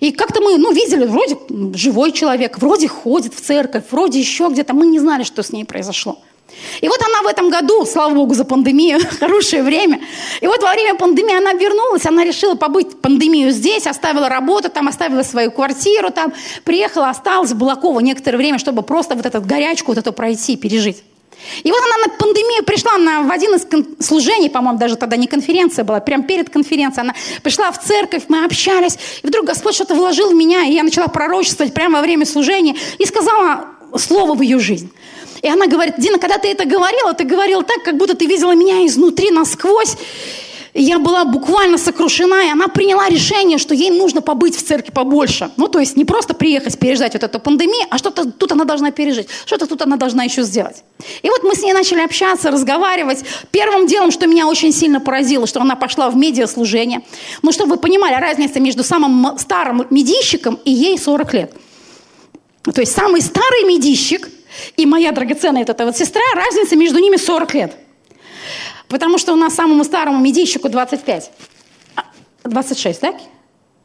[0.00, 1.38] И как-то мы, ну, видели, вроде
[1.74, 4.74] живой человек, вроде ходит в церковь, вроде еще где-то.
[4.74, 6.18] Мы не знали, что с ней произошло.
[6.80, 10.00] И вот она в этом году, слава богу за пандемию, хорошее время.
[10.40, 14.88] И вот во время пандемии она вернулась, она решила побыть пандемию здесь, оставила работу, там
[14.88, 16.32] оставила свою квартиру, там
[16.64, 21.02] приехала, осталась в Балаково некоторое время, чтобы просто вот эту горячку вот эту пройти, пережить.
[21.62, 23.66] И вот она на пандемию пришла на, в один из
[24.04, 27.02] служений, по-моему, даже тогда не конференция была, прям перед конференцией.
[27.02, 30.82] Она пришла в церковь, мы общались, и вдруг Господь что-то вложил в меня, и я
[30.82, 33.66] начала пророчествовать прямо во время служения, и сказала
[33.96, 34.90] слово в ее жизнь.
[35.46, 38.52] И она говорит, Дина, когда ты это говорила, ты говорила так, как будто ты видела
[38.52, 39.96] меня изнутри насквозь.
[40.74, 45.52] Я была буквально сокрушена, и она приняла решение, что ей нужно побыть в церкви побольше.
[45.56, 48.90] Ну, то есть не просто приехать, переждать вот эту пандемию, а что-то тут она должна
[48.90, 50.82] пережить, что-то тут она должна еще сделать.
[51.22, 53.20] И вот мы с ней начали общаться, разговаривать.
[53.52, 57.02] Первым делом, что меня очень сильно поразило, что она пошла в медиаслужение.
[57.42, 61.54] Ну, чтобы вы понимали, разница между самым старым медийщиком и ей 40 лет.
[62.64, 64.28] То есть самый старый медийщик
[64.76, 67.76] и моя драгоценная вот эта вот сестра, разница между ними 40 лет.
[68.88, 71.30] Потому что у нас самому старому медийщику 25.
[72.44, 73.16] 26, так?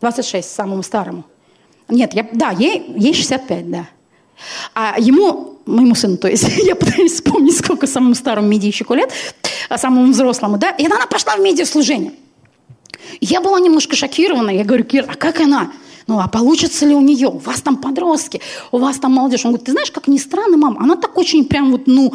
[0.02, 1.26] 26 самому старому.
[1.90, 3.88] Нет, я, да, ей, ей 65, да.
[4.74, 9.12] А ему, моему сыну, то есть, я пытаюсь вспомнить, сколько самому старому медийщику лет,
[9.70, 12.14] а самому взрослому, да, и она пошла в медиаслужение.
[13.20, 14.50] Я была немножко шокирована.
[14.50, 15.72] Я говорю, Кир, а как она?
[16.12, 17.30] Ну, а получится ли у нее?
[17.30, 19.46] У вас там подростки, у вас там молодежь.
[19.46, 22.12] Он говорит, ты знаешь, как ни странно, мам, она так очень прям вот, ну,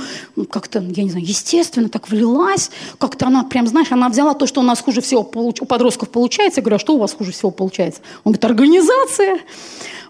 [0.50, 2.70] как-то, я не знаю, естественно так влилась.
[2.98, 5.62] Как-то она прям, знаешь, она взяла то, что у нас хуже всего получ...
[5.62, 6.60] у подростков получается.
[6.60, 8.02] Я говорю, а что у вас хуже всего получается?
[8.24, 9.38] Он говорит, организация.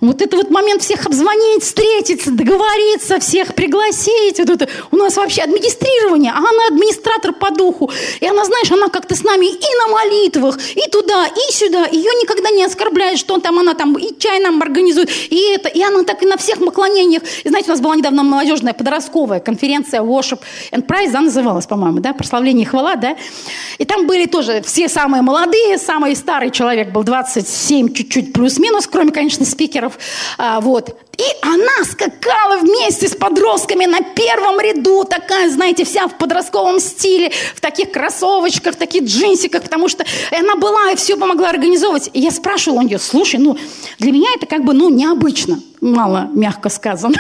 [0.01, 4.39] Вот это вот момент всех обзвонить, встретиться, договориться, всех пригласить.
[4.39, 4.69] Вот это.
[4.91, 7.91] У нас вообще администрирование, а она администратор по духу.
[8.21, 11.87] И она, знаешь, она как-то с нами и на молитвах, и туда, и сюда.
[11.87, 15.69] Ее никогда не оскорбляет, что там она там и чай нам организует, и это.
[15.69, 17.23] И она так и на всех наклонениях.
[17.45, 20.41] И знаете, у нас была недавно молодежная подростковая конференция Worship
[20.73, 23.17] and Prize, да, называлась, по-моему, да, прославление и хвала, да.
[23.79, 29.13] И там были тоже все самые молодые, самый старый человек был 27, чуть-чуть плюс-минус, кроме,
[29.13, 29.99] конечно, спикера примеров.
[30.39, 30.97] А, вот.
[31.19, 37.31] И она скакала вместе с подростками на первом ряду, такая, знаете, вся в подростковом стиле,
[37.55, 42.11] в таких кроссовочках, в таких джинсиках, потому что она была и все помогла организовывать.
[42.13, 43.57] И я спрашивала у нее, слушай, ну,
[43.99, 47.17] для меня это как бы, ну, необычно мало мягко сказано.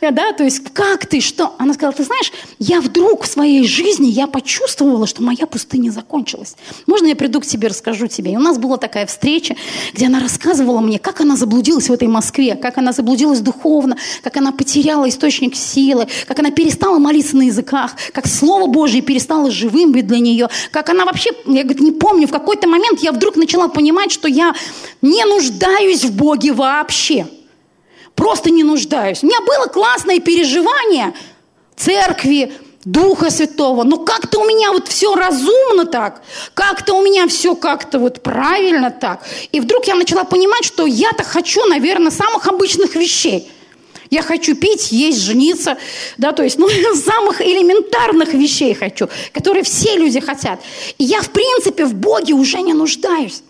[0.00, 1.54] да, то есть как ты, что?
[1.58, 6.56] Она сказала, ты знаешь, я вдруг в своей жизни, я почувствовала, что моя пустыня закончилась.
[6.86, 8.32] Можно я приду к тебе, расскажу тебе?
[8.32, 9.56] И у нас была такая встреча,
[9.92, 14.36] где она рассказывала мне, как она заблудилась в этой Москве, как она заблудилась духовно, как
[14.36, 19.92] она потеряла источник силы, как она перестала молиться на языках, как Слово Божье перестало живым
[19.92, 23.36] быть для нее, как она вообще, я говорю, не помню, в какой-то момент я вдруг
[23.36, 24.54] начала понимать, что я
[25.00, 27.26] не нуждаюсь в Боге вообще.
[28.14, 29.22] Просто не нуждаюсь.
[29.22, 31.14] У меня было классное переживание
[31.76, 32.52] церкви,
[32.84, 33.84] Духа Святого.
[33.84, 36.22] Но как-то у меня вот все разумно так,
[36.54, 39.24] как-то у меня все как-то вот правильно так.
[39.52, 43.50] И вдруг я начала понимать, что я-то хочу, наверное, самых обычных вещей.
[44.10, 45.78] Я хочу пить, есть, жениться,
[46.18, 50.60] да, то есть, ну, самых элементарных вещей хочу, которые все люди хотят.
[50.98, 53.42] И я, в принципе, в Боге уже не нуждаюсь.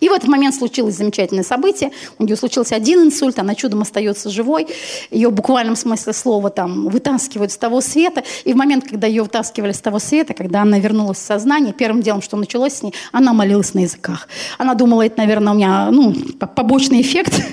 [0.00, 1.90] И в этот момент случилось замечательное событие.
[2.18, 4.68] У нее случился один инсульт, она чудом остается живой.
[5.10, 8.22] Ее в буквальном смысле слова там вытаскивают с того света.
[8.44, 12.02] И в момент, когда ее вытаскивали с того света, когда она вернулась в сознание, первым
[12.02, 14.28] делом, что началось с ней, она молилась на языках.
[14.56, 16.14] Она думала, это, наверное, у меня ну,
[16.54, 17.34] побочный эффект.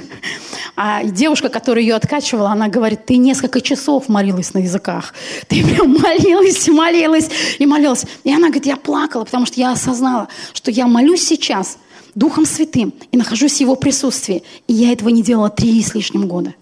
[0.77, 5.13] А девушка, которая ее откачивала, она говорит, ты несколько часов молилась на языках.
[5.47, 7.29] Ты прям молилась, молилась
[7.59, 8.03] и молилась.
[8.25, 11.77] И она говорит, я плакала, потому что я осознала, что я молюсь сейчас–
[12.15, 14.43] Духом Святым и нахожусь в Его присутствии.
[14.67, 16.55] И я этого не делала три с лишним года.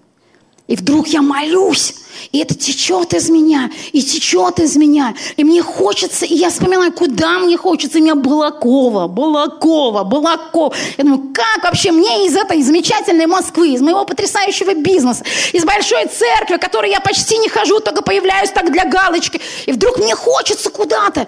[0.65, 1.93] И вдруг я молюсь,
[2.31, 5.13] и это течет из меня, и течет из меня.
[5.35, 7.97] И мне хочется, и я вспоминаю, куда мне хочется.
[7.97, 10.73] И меня Балакова, Балакова, Балакова.
[10.97, 16.07] Я думаю, как вообще мне из этой замечательной Москвы, из моего потрясающего бизнеса, из большой
[16.07, 19.41] церкви, в которой я почти не хожу, только появляюсь так для галочки.
[19.65, 21.27] И вдруг мне хочется куда-то.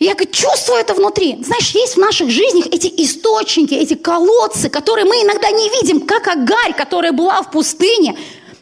[0.00, 1.36] И я говорю, чувствую это внутри.
[1.44, 6.26] Знаешь, есть в наших жизнях эти источники, эти колодцы, которые мы иногда не видим, как
[6.26, 8.18] Агарь, которая была в пустыне.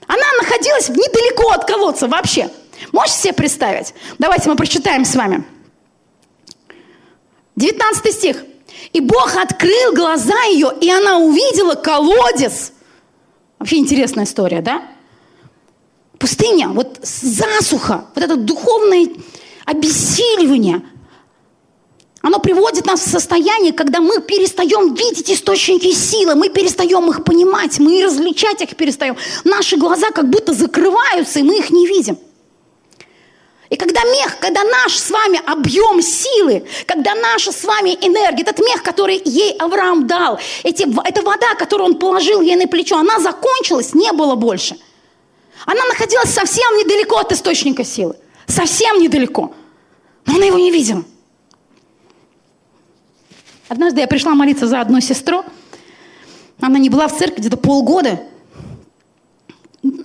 [0.09, 2.51] Она находилась недалеко от колодца вообще.
[2.90, 3.94] Можете себе представить?
[4.18, 5.44] Давайте мы прочитаем с вами.
[7.55, 8.44] 19 стих.
[8.92, 12.72] «И Бог открыл глаза ее, и она увидела колодец».
[13.59, 14.83] Вообще интересная история, да?
[16.18, 19.09] Пустыня, вот засуха, вот это духовное
[19.66, 20.83] обессиливание–
[22.21, 27.79] оно приводит нас в состояние, когда мы перестаем видеть источники силы, мы перестаем их понимать,
[27.79, 29.17] мы различать их перестаем.
[29.45, 32.19] Наши глаза как будто закрываются, и мы их не видим.
[33.71, 38.59] И когда мех, когда наш с вами объем силы, когда наша с вами энергия, этот
[38.59, 43.21] мех, который ей Авраам дал, эти, эта вода, которую он положил ей на плечо, она
[43.21, 44.77] закончилась, не было больше.
[45.67, 48.17] Она находилась совсем недалеко от источника силы.
[48.47, 49.53] Совсем недалеко.
[50.25, 51.05] Но она его не видела.
[53.69, 55.45] Однажды я пришла молиться за одну сестру.
[56.61, 58.21] Она не была в церкви где-то полгода.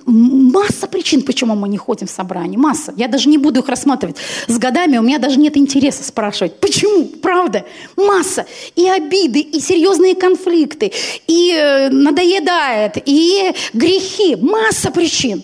[0.05, 2.59] Масса причин, почему мы не ходим в собрание.
[2.59, 2.93] Масса.
[2.95, 4.17] Я даже не буду их рассматривать.
[4.47, 6.59] С годами у меня даже нет интереса спрашивать.
[6.59, 7.05] Почему?
[7.05, 7.65] Правда.
[7.95, 8.45] Масса.
[8.75, 10.91] И обиды, и серьезные конфликты,
[11.27, 14.35] и э, надоедает, и грехи.
[14.35, 15.43] Масса причин.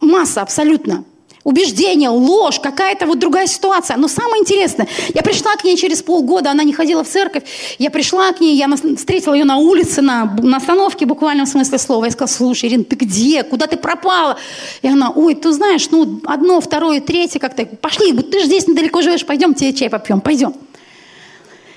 [0.00, 1.04] Масса абсолютно
[1.44, 3.96] убеждение, ложь, какая-то вот другая ситуация.
[3.96, 7.42] Но самое интересное, я пришла к ней через полгода, она не ходила в церковь,
[7.78, 11.78] я пришла к ней, я встретила ее на улице, на, на остановке буквально в смысле
[11.78, 12.04] слова.
[12.04, 13.42] Я сказала, слушай, Ирина, ты где?
[13.42, 14.38] Куда ты пропала?
[14.82, 19.02] И она, ой, ты знаешь, ну, одно, второе, третье, как-то, пошли, ты же здесь недалеко
[19.02, 20.54] живешь, пойдем тебе чай попьем, пойдем.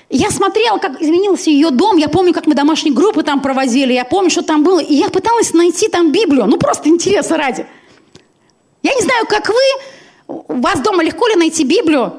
[0.08, 1.96] Я смотрела, как изменился ее дом.
[1.96, 3.92] Я помню, как мы домашние группы там проводили.
[3.92, 4.78] Я помню, что там было.
[4.78, 6.46] И я пыталась найти там Библию.
[6.46, 7.66] Ну, просто интереса ради.
[8.86, 9.64] Я не знаю, как вы,
[10.28, 12.12] у вас дома легко ли найти Библию?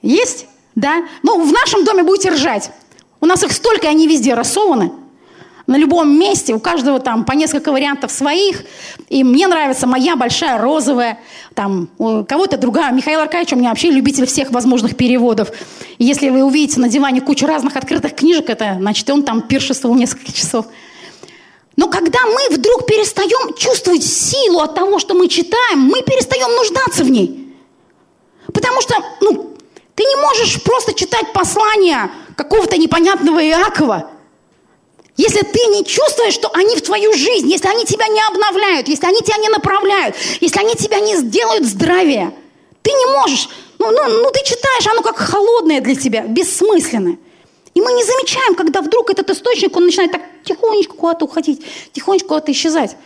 [0.00, 0.46] Есть?
[0.74, 1.04] Да?
[1.22, 2.70] Ну, в нашем доме будете ржать.
[3.20, 4.90] У нас их столько, они везде рассованы.
[5.66, 8.64] На любом месте, у каждого там по несколько вариантов своих.
[9.10, 11.18] И мне нравится моя большая розовая,
[11.54, 12.90] там у кого-то другая.
[12.90, 15.50] Михаил Аркадьевич у меня вообще любитель всех возможных переводов.
[15.98, 19.94] И если вы увидите на диване кучу разных открытых книжек, это значит, он там пиршествовал
[19.94, 20.64] несколько часов.
[21.76, 27.02] Но когда мы вдруг перестаем чувствовать силу от того, что мы читаем, мы перестаем нуждаться
[27.02, 27.54] в ней.
[28.52, 29.56] Потому что, ну,
[29.94, 34.10] ты не можешь просто читать послание какого-то непонятного Иакова,
[35.16, 39.06] если ты не чувствуешь, что они в твою жизнь, если они тебя не обновляют, если
[39.06, 42.34] они тебя не направляют, если они тебя не сделают здравие,
[42.82, 43.48] ты не можешь.
[43.78, 47.18] Ну, ну, ну ты читаешь, оно как холодное для тебя, бессмысленное.
[47.74, 52.28] И мы не замечаем, когда вдруг этот источник, он начинает так тихонечко куда-то уходить, тихонечко
[52.28, 52.96] куда-то исчезать.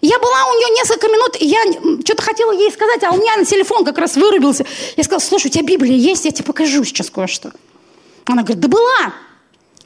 [0.00, 1.60] Я была у нее несколько минут, и я
[2.04, 4.64] что-то хотела ей сказать, а у меня на телефон как раз вырубился.
[4.96, 7.52] Я сказала, слушай, у тебя Библия есть, я тебе покажу сейчас кое-что.
[8.24, 9.14] Она говорит, да была.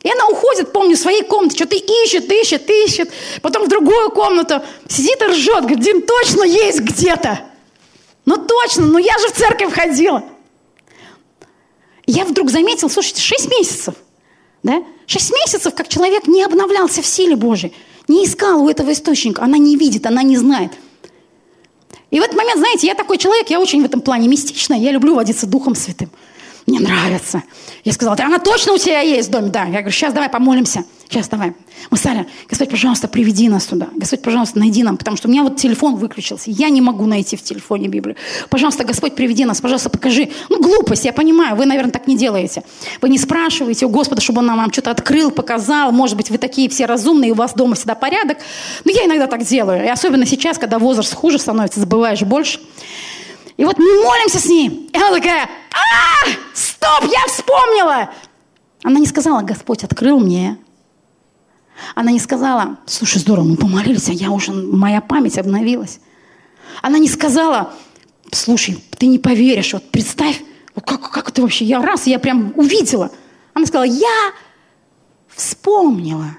[0.02, 3.10] И она уходит, помню, в своей комнате, что-то ищет, ищет, ищет.
[3.40, 7.40] Потом в другую комнату сидит и ржет, говорит, Дин, точно есть где-то.
[8.26, 10.22] Ну точно, ну я же в церковь ходила.
[12.06, 13.94] Я вдруг заметил, слушайте, шесть месяцев.
[14.64, 14.82] Да?
[15.06, 17.72] Шесть месяцев, как человек не обновлялся в силе Божьей,
[18.08, 20.72] не искал у этого источника, она не видит, она не знает.
[22.10, 24.90] И в этот момент, знаете, я такой человек, я очень в этом плане мистичная, я
[24.90, 26.10] люблю водиться Духом Святым.
[26.66, 27.42] Мне нравится.
[27.84, 29.50] Я сказала, она точно у тебя есть в доме?
[29.50, 29.64] Да.
[29.64, 30.84] Я говорю, сейчас давай помолимся.
[31.08, 31.52] Сейчас, давай.
[31.90, 33.88] Мы стали, Господь, пожалуйста, приведи нас туда.
[33.94, 36.50] Господь, пожалуйста, найди нам, потому что у меня вот телефон выключился.
[36.50, 38.16] Я не могу найти в телефоне Библию.
[38.48, 40.30] Пожалуйста, Господь, приведи нас, пожалуйста, покажи.
[40.48, 42.64] Ну, глупость, я понимаю, вы, наверное, так не делаете.
[43.00, 45.92] Вы не спрашиваете у Господа, чтобы Он вам что-то открыл, показал.
[45.92, 48.38] Может быть, вы такие все разумные, у вас дома всегда порядок.
[48.84, 49.84] Но я иногда так делаю.
[49.84, 52.60] И особенно сейчас, когда возраст хуже становится, забываешь больше.
[53.56, 54.90] И вот мы молимся с ней.
[54.92, 58.10] И она такая, а, стоп, я вспомнила.
[58.82, 60.58] Она не сказала, Господь открыл мне
[61.94, 66.00] она не сказала, слушай, здорово, мы помолились, а я уже, моя память обновилась.
[66.82, 67.72] Она не сказала,
[68.32, 70.40] слушай, ты не поверишь, вот представь,
[70.74, 73.10] вот как, как это вообще, я раз, я прям увидела.
[73.52, 74.32] Она сказала, я
[75.28, 76.36] вспомнила.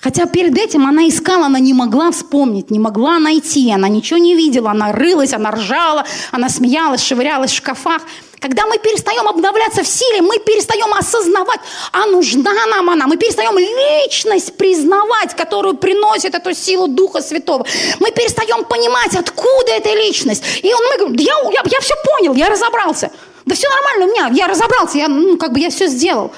[0.00, 4.34] Хотя перед этим она искала, она не могла вспомнить, не могла найти, она ничего не
[4.34, 8.02] видела, она рылась, она ржала, она смеялась, шевырялась в шкафах.
[8.40, 11.60] Когда мы перестаем обновляться в силе, мы перестаем осознавать,
[11.92, 13.06] а нужна нам она.
[13.06, 17.66] Мы перестаем личность признавать, которую приносит эту силу Духа Святого.
[18.00, 20.42] Мы перестаем понимать, откуда эта личность.
[20.62, 23.12] И он, мы говорим, я, я, я все понял, я разобрался.
[23.44, 26.32] Да все нормально у меня, я разобрался, я, ну, как бы я все сделал.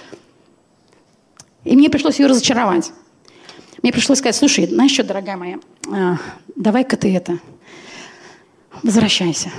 [1.62, 2.90] И мне пришлось ее разочаровать.
[3.80, 6.16] Мне пришлось сказать, слушай, знаешь что, дорогая моя, а,
[6.56, 7.38] давай-ка ты это,
[8.82, 9.52] возвращайся.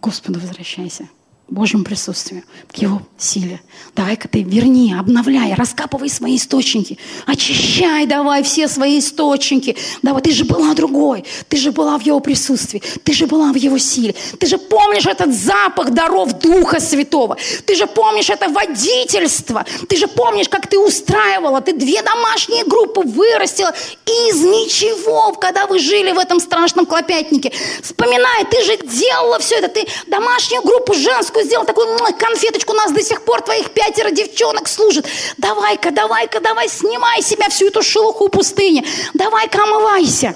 [0.00, 1.08] Господу возвращайся.
[1.48, 2.42] Божьему присутствию,
[2.72, 3.60] к Его силе.
[3.94, 9.76] Давай-ка ты верни, обновляй, раскапывай свои источники, очищай давай все свои источники.
[10.02, 13.56] Давай, ты же была другой, ты же была в Его присутствии, ты же была в
[13.56, 14.16] Его силе.
[14.40, 20.08] Ты же помнишь этот запах даров Духа Святого, ты же помнишь это водительство, ты же
[20.08, 23.72] помнишь, как ты устраивала, ты две домашние группы вырастила
[24.04, 27.52] из ничего, когда вы жили в этом страшном клопятнике.
[27.82, 32.76] Вспоминай, ты же делала все это, ты домашнюю группу женскую девочку сделал, такую конфеточку, у
[32.76, 35.06] нас до сих пор твоих пятеро девчонок служит.
[35.36, 38.86] Давай-ка, давай-ка, давай, снимай себя всю эту шелуху пустыни.
[39.14, 40.34] Давай-ка омывайся.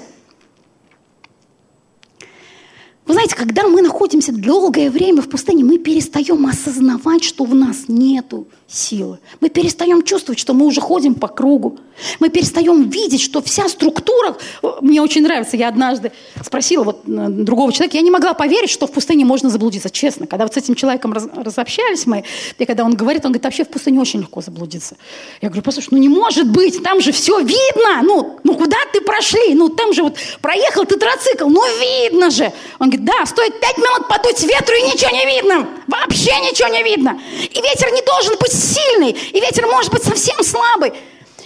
[3.05, 7.85] Вы знаете, когда мы находимся долгое время в пустыне, мы перестаем осознавать, что в нас
[7.87, 9.19] нету силы.
[9.39, 11.79] Мы перестаем чувствовать, что мы уже ходим по кругу.
[12.19, 14.37] Мы перестаем видеть, что вся структура...
[14.81, 16.11] Мне очень нравится, я однажды
[16.43, 20.25] спросила вот э, другого человека, я не могла поверить, что в пустыне можно заблудиться, честно.
[20.25, 22.23] Когда вот с этим человеком раз, разобщались мы,
[22.57, 24.95] и когда он говорит, он говорит, вообще в пустыне очень легко заблудиться.
[25.41, 29.01] Я говорю, послушай, ну не может быть, там же все видно, ну, ну куда ты
[29.01, 32.51] прошли, ну там же вот проехал ты троцикл, ну видно же.
[32.79, 36.83] Он говорит, да, стоит пять минут подуть ветру и ничего не видно, вообще ничего не
[36.83, 37.19] видно.
[37.39, 40.93] И ветер не должен быть сильный, и ветер может быть совсем слабый.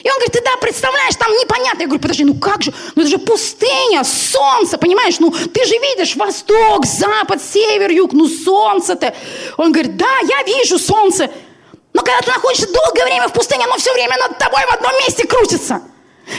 [0.04, 1.82] И он говорит, ты да, представляешь, там непонятно.
[1.82, 5.74] Я говорю, подожди, ну как же, ну это же пустыня, солнце, понимаешь, ну ты же
[5.80, 9.16] видишь восток, запад, север, юг, ну солнце-то.
[9.58, 11.32] Он говорит, да, я вижу солнце.
[11.94, 14.92] Но когда ты находишься долгое время в пустыне, оно все время над тобой в одном
[15.00, 15.82] месте крутится.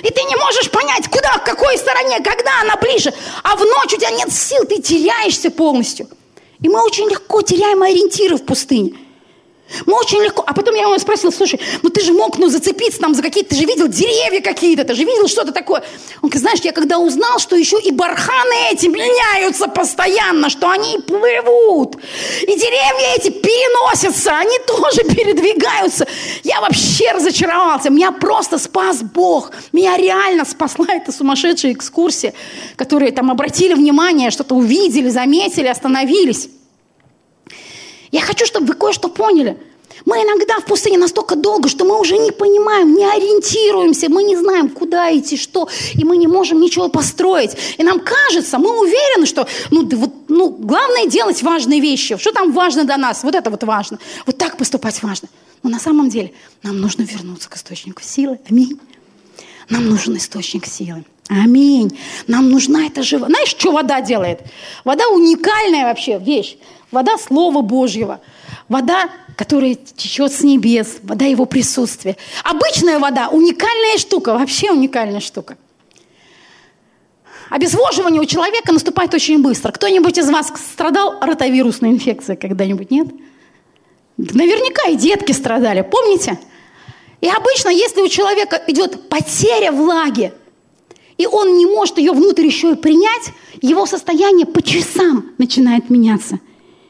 [0.03, 3.13] И ты не можешь понять, куда, в какой стороне, когда она ближе.
[3.43, 6.09] А в ночь у тебя нет сил, ты теряешься полностью.
[6.61, 8.93] И мы очень легко теряем ориентиры в пустыне.
[9.85, 10.45] Мы очень легко.
[10.47, 13.51] А потом я его спросила, слушай, ну ты же мог ну, зацепиться там за какие-то,
[13.51, 15.81] ты же видел деревья какие-то, ты же видел что-то такое.
[16.23, 20.99] Он говорит, знаешь, я когда узнал, что еще и барханы эти меняются постоянно, что они
[20.99, 21.97] плывут,
[22.43, 26.07] и деревья эти переносятся, они тоже передвигаются,
[26.45, 27.91] я вообще разочаровался.
[27.91, 29.53] Меня просто спас Бог.
[29.73, 32.35] Меня реально спасла эта сумасшедшая экскурсия,
[32.77, 36.49] которые там обратили внимание, что-то увидели, заметили, остановились.
[38.13, 39.57] Я хочу, чтобы вы кое-что поняли.
[40.05, 44.37] Мы иногда в пустыне настолько долго, что мы уже не понимаем, не ориентируемся, мы не
[44.37, 47.53] знаем, куда идти, что, и мы не можем ничего построить.
[47.79, 52.17] И нам кажется, мы уверены, что ну, да вот, ну, главное делать важные вещи.
[52.19, 53.25] Что там важно для нас?
[53.25, 53.99] Вот это вот важно.
[54.27, 55.29] Вот так поступать важно.
[55.63, 56.33] Но на самом деле
[56.63, 58.39] нам нужно вернуться к источнику силы.
[58.49, 58.79] Аминь.
[59.69, 61.05] Нам нужен источник силы.
[61.29, 61.99] Аминь.
[62.29, 63.29] Нам нужна эта живая.
[63.31, 64.41] Знаешь, что вода делает?
[64.85, 66.57] Вода уникальная вообще вещь.
[66.91, 68.21] Вода Слова Божьего.
[68.69, 70.99] Вода, которая течет с небес.
[71.03, 72.17] Вода Его присутствия.
[72.45, 74.35] Обычная вода– уникальная штука.
[74.35, 75.57] Вообще уникальная штука.
[77.51, 79.71] Обезвоживание у человека наступает очень быстро.
[79.71, 83.09] Кто-нибудь из вас страдал ротовирусной инфекцией когда-нибудь, нет?
[84.17, 86.39] Наверняка и детки страдали, помните?
[87.21, 90.33] И обычно, если у человека идет потеря влаги,
[91.19, 93.33] и он не может ее внутрь еще и принять,
[93.63, 96.41] его состояние по часам начинает меняться.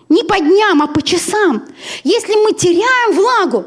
[0.08, 1.66] Не по дням, а по часам.
[2.04, 3.66] Если мы теряем влагу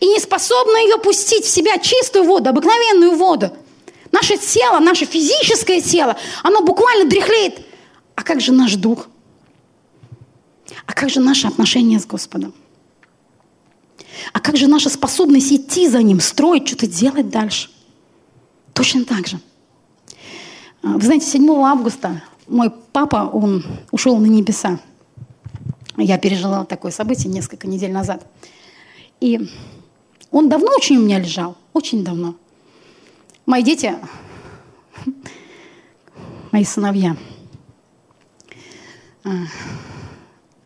[0.00, 3.56] и не способны ее пустить в себя чистую воду, обыкновенную воду,
[4.12, 7.60] наше тело, наше физическое тело, оно буквально дряхлеет.
[8.14, 9.08] А как же наш дух?
[10.86, 12.54] А как же наши отношения с Господом?
[14.32, 17.68] А как же наша способность идти за ним, строить, что-то делать дальше?
[18.72, 19.40] Точно так же.
[20.82, 24.78] А, вы знаете, 7 августа мой папа, он ушел на небеса.
[25.96, 28.26] Я пережила такое событие несколько недель назад.
[29.20, 29.48] И
[30.30, 32.34] он давно очень у меня лежал, очень давно.
[33.46, 33.94] Мои дети,
[36.50, 37.16] мои сыновья,
[39.22, 39.30] а,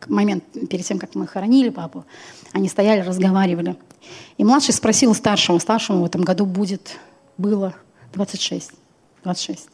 [0.07, 2.05] момент перед тем, как мы хоронили папу,
[2.51, 3.75] они стояли, разговаривали.
[4.37, 6.97] И младший спросил старшего, старшему в этом году будет,
[7.37, 7.75] было
[8.13, 8.71] 26.
[9.23, 9.69] 26.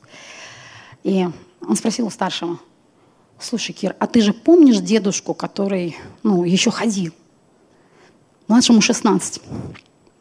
[1.03, 1.28] И
[1.62, 2.60] он спросил у старшего,
[3.39, 7.13] слушай, Кир, а ты же помнишь дедушку, который, ну, еще ходил?
[8.47, 9.41] Младшему 16.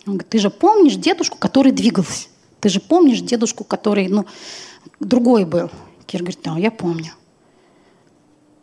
[0.07, 2.29] Он говорит, ты же помнишь дедушку, который двигался?
[2.61, 4.27] Ты же помнишь дедушку, который, ну,
[5.01, 5.71] другой был?
[6.07, 7.13] Кир говорит, да, я помню.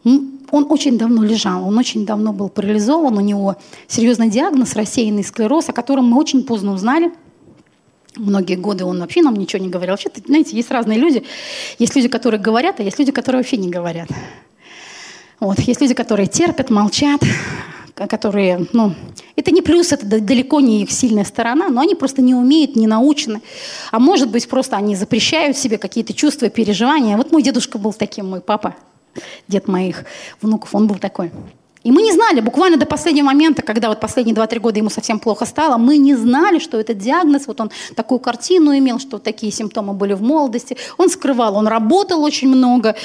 [0.03, 3.55] Он очень давно лежал, он очень давно был парализован, у него
[3.87, 7.11] серьезный диагноз, рассеянный склероз, о котором мы очень поздно узнали.
[8.21, 9.93] Многие годы он вообще нам ничего не говорил.
[9.93, 11.23] Вообще, знаете, есть разные люди.
[11.79, 14.09] Есть люди, которые говорят, а есть люди, которые вообще не говорят.
[15.39, 15.59] Вот.
[15.59, 17.21] Есть люди, которые терпят, молчат,
[17.95, 18.93] которые, ну,
[19.35, 22.85] это не плюс, это далеко не их сильная сторона, но они просто не умеют, не
[22.85, 23.41] научены.
[23.91, 27.17] А может быть, просто они запрещают себе какие-то чувства, переживания.
[27.17, 28.75] Вот мой дедушка был таким, мой папа–
[29.47, 30.05] дед моих
[30.41, 31.31] внуков, он был такой.
[31.83, 35.19] И мы не знали, буквально до последнего момента, когда вот последние 2-3 года ему совсем
[35.19, 39.51] плохо стало, мы не знали, что этот диагноз, вот он такую картину имел, что такие
[39.51, 40.77] симптомы были в молодости.
[40.97, 42.95] Он скрывал, он работал очень много,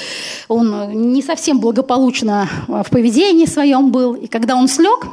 [0.47, 4.13] он не совсем благополучно в поведении своем был.
[4.13, 5.07] И когда он слег,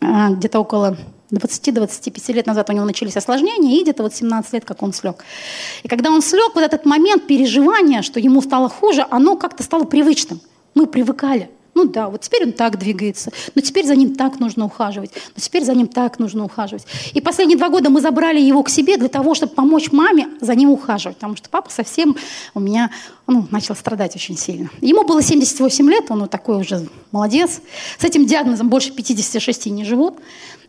[0.00, 0.96] а, где-то около
[1.30, 5.22] 20-25 лет назад у него начались осложнения, и где-то вот 17 лет, как он слег.
[5.82, 9.84] И когда он слег, вот этот момент переживания, что ему стало хуже, оно как-то стало
[9.84, 10.40] привычным.
[10.74, 14.66] Мы привыкали– ну да, вот теперь он так двигается, но теперь за ним так нужно
[14.66, 16.84] ухаживать, но теперь за ним так нужно ухаживать.
[17.14, 20.54] И последние два года мы забрали его к себе для того, чтобы помочь маме за
[20.54, 22.16] ним ухаживать, потому что папа совсем
[22.54, 22.90] у меня
[23.26, 24.68] ну, начал страдать очень сильно.
[24.80, 27.60] Ему было 78 лет, он вот такой уже молодец.
[27.98, 30.14] С этим диагнозом больше 56 не живут.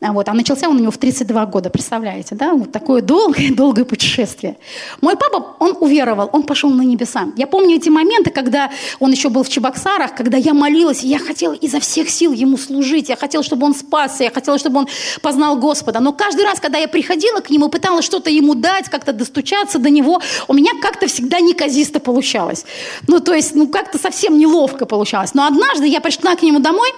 [0.03, 2.53] А вот, а начался он у него в 32 года, представляете, да?
[2.53, 4.57] Вот такое долгое-долгое путешествие.
[4.99, 7.27] Мой папа, он уверовал, он пошел на небеса.
[7.37, 11.17] Я помню эти моменты, когда он еще был в Чебоксарах, когда я молилась, и я
[11.17, 14.87] хотела изо всех сил ему служить, я хотела, чтобы он спасся, я хотела, чтобы он
[15.21, 16.01] познал Господа.
[16.01, 19.89] Но каждый раз, когда я приходила к нему, пыталась что-то ему дать, как-то достучаться до
[19.89, 22.65] него, у меня как-то всегда неказисто получалось.
[23.07, 25.33] Ну, то есть, ну, как-то совсем неловко получалось.
[25.33, 26.89] Но однажды я пришла к нему домой,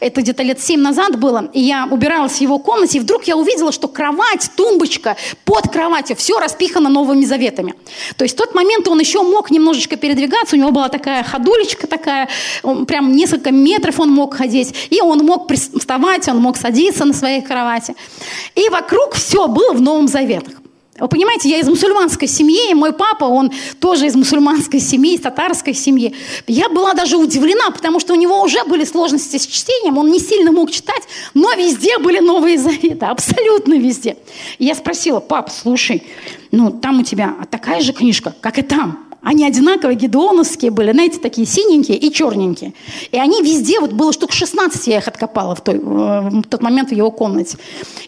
[0.00, 3.36] это где-то лет семь назад было, и я убиралась в его комнате, и вдруг я
[3.36, 7.74] увидела, что кровать, тумбочка под кроватью, все распихано новыми заветами.
[8.16, 11.86] То есть в тот момент он еще мог немножечко передвигаться, у него была такая ходулечка
[11.86, 12.28] такая,
[12.62, 17.14] он, прям несколько метров он мог ходить, и он мог вставать, он мог садиться на
[17.14, 17.94] своей кровати.
[18.54, 20.60] И вокруг все было в Новом Заветах.
[21.00, 25.22] Вы понимаете, я из мусульманской семьи, и мой папа, он тоже из мусульманской семьи, из
[25.22, 26.14] татарской семьи.
[26.46, 30.20] Я была даже удивлена, потому что у него уже были сложности с чтением, он не
[30.20, 34.18] сильно мог читать, но везде были новые заветы, абсолютно везде.
[34.58, 36.02] И я спросила, пап, слушай,
[36.50, 39.09] ну там у тебя такая же книжка, как и там.
[39.22, 42.72] Они одинаковые, гедеоновские были, знаете, такие синенькие и черненькие.
[43.12, 46.62] И они везде, вот было штук 16, я их откопала в, той, э, в тот
[46.62, 47.58] момент в его комнате.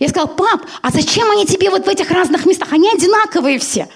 [0.00, 2.72] Я сказала, пап, а зачем они тебе вот в этих разных местах?
[2.72, 3.88] Они одинаковые все.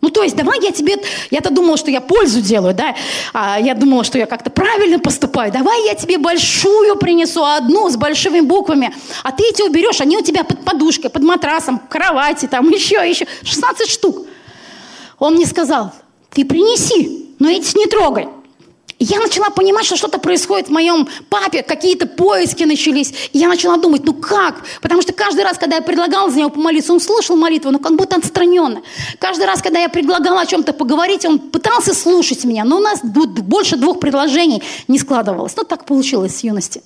[0.00, 0.96] Ну, то есть, давай я тебе...
[1.30, 2.94] Я-то думала, что я пользу делаю, да?
[3.32, 5.50] А я думала, что я как-то правильно поступаю.
[5.50, 8.94] Давай я тебе большую принесу, одну с большими буквами.
[9.24, 12.96] А ты эти уберешь, они у тебя под подушкой, под матрасом, в кровати, там еще,
[13.08, 13.26] еще.
[13.42, 14.26] 16 штук.
[15.18, 15.92] Он мне сказал,
[16.30, 18.28] ты принеси, но эти не трогай.
[19.00, 23.12] Я начала понимать, что что-то происходит в моем папе, какие-то поиски начались.
[23.32, 24.64] И я начала думать, ну как?
[24.82, 27.94] Потому что каждый раз, когда я предлагала за него помолиться, он слышал молитву, но как
[27.94, 28.82] будто отстраненно.
[29.20, 33.00] Каждый раз, когда я предлагала о чем-то поговорить, он пытался слушать меня, но у нас
[33.04, 35.54] больше двух предложений не складывалось.
[35.56, 36.82] Ну так получилось с юности.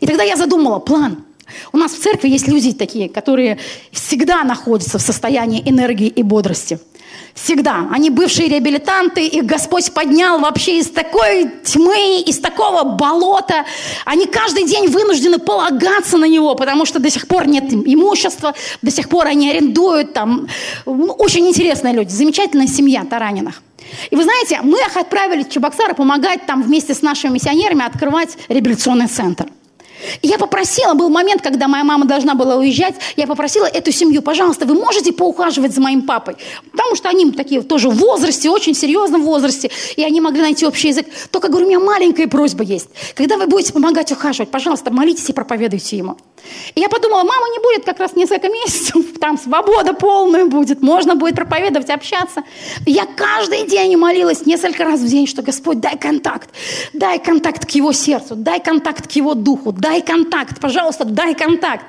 [0.00, 1.22] И тогда я задумала план.
[1.70, 3.58] У нас в церкви есть люди такие, которые
[3.92, 6.78] всегда находятся в состоянии энергии и бодрости–
[7.36, 7.86] Всегда.
[7.92, 13.66] Они бывшие реабилитанты, их Господь поднял вообще из такой тьмы, из такого болота.
[14.06, 18.90] Они каждый день вынуждены полагаться на Него, потому что до сих пор нет имущества, до
[18.90, 20.48] сих пор они арендуют там.
[20.86, 23.62] Ну, очень интересные люди, замечательная семья Тараниных.
[24.10, 28.30] И вы знаете, мы их отправили в Чебоксары помогать там вместе с нашими миссионерами открывать
[28.48, 29.46] реабилитационный центр.
[30.22, 34.66] Я попросила, был момент, когда моя мама должна была уезжать, я попросила эту семью, пожалуйста,
[34.66, 36.36] вы можете поухаживать за моим папой?
[36.70, 40.88] Потому что они такие тоже в возрасте, очень серьезном возрасте, и они могли найти общий
[40.88, 41.06] язык.
[41.30, 42.88] Только, говорю, у меня маленькая просьба есть.
[43.14, 46.16] Когда вы будете помогать ухаживать, пожалуйста, молитесь и проповедуйте ему.
[46.74, 51.14] И я подумала, мама не будет как раз несколько месяцев, там свобода полная будет, можно
[51.14, 52.42] будет проповедовать, общаться.
[52.84, 56.50] Я каждый день молилась несколько раз в день, что Господь, дай контакт,
[56.92, 61.84] дай контакт к его сердцу, дай контакт к его духу, дай контакт, пожалуйста, дай контакт.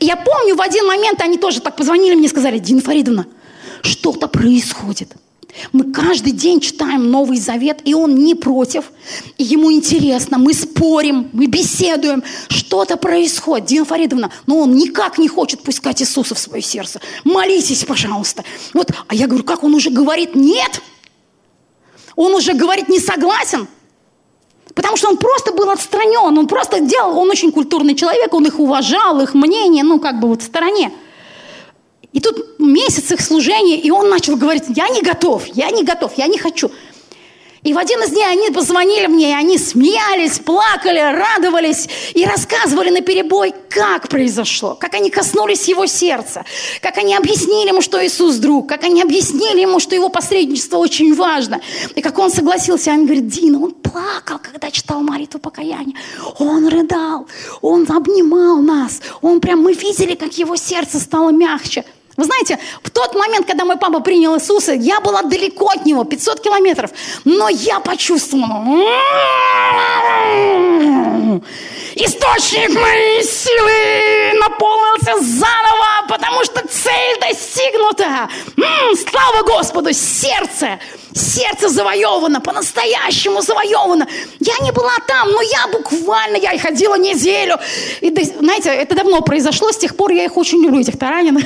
[0.00, 3.26] И я помню, в один момент они тоже так позвонили мне и сказали, Дина Фаридовна,
[3.82, 5.12] что-то происходит–
[5.72, 8.92] мы каждый день читаем Новый Завет, и он не против.
[9.38, 13.66] И ему интересно, мы спорим, мы беседуем, что-то происходит.
[13.66, 17.00] Дина Фаридовна, но он никак не хочет пускать Иисуса в свое сердце.
[17.24, 18.44] Молитесь, пожалуйста.
[18.74, 20.80] Вот, а я говорю, как он уже говорит нет?
[22.14, 23.68] Он уже говорит не согласен.
[24.74, 28.60] Потому что он просто был отстранен, он просто делал, он очень культурный человек, он их
[28.60, 30.92] уважал, их мнение, ну как бы вот в стороне.
[32.12, 36.12] И тут месяц их служения, и он начал говорить, я не готов, я не готов,
[36.16, 36.70] я не хочу.
[37.64, 42.90] И в один из дней они позвонили мне, и они смеялись, плакали, радовались и рассказывали
[42.90, 46.44] на перебой, как произошло, как они коснулись его сердца,
[46.80, 51.14] как они объяснили ему, что Иисус друг, как они объяснили ему, что его посредничество очень
[51.14, 51.60] важно,
[51.96, 52.92] и как он согласился.
[52.92, 55.96] Они говорят, Дина, он плакал, когда читал молитву покаяния,
[56.38, 57.26] он рыдал,
[57.60, 61.84] он обнимал нас, он прям, мы видели, как его сердце стало мягче–
[62.18, 66.02] вы знаете, в тот момент, когда мой папа принял Иисуса, я была далеко от него,
[66.02, 66.90] 500 километров,
[67.24, 68.64] но я почувствовала,
[71.94, 78.28] источник моей силы наполнился заново, потому что цель достигнута.
[79.08, 80.80] Слава Господу, сердце,
[81.14, 84.06] сердце завоевано, по-настоящему завоевано.
[84.40, 87.56] Я не была там, но я буквально, я ходила неделю.
[88.00, 91.42] И, знаете, это давно произошло, с тех пор я их очень люблю, этих таранин.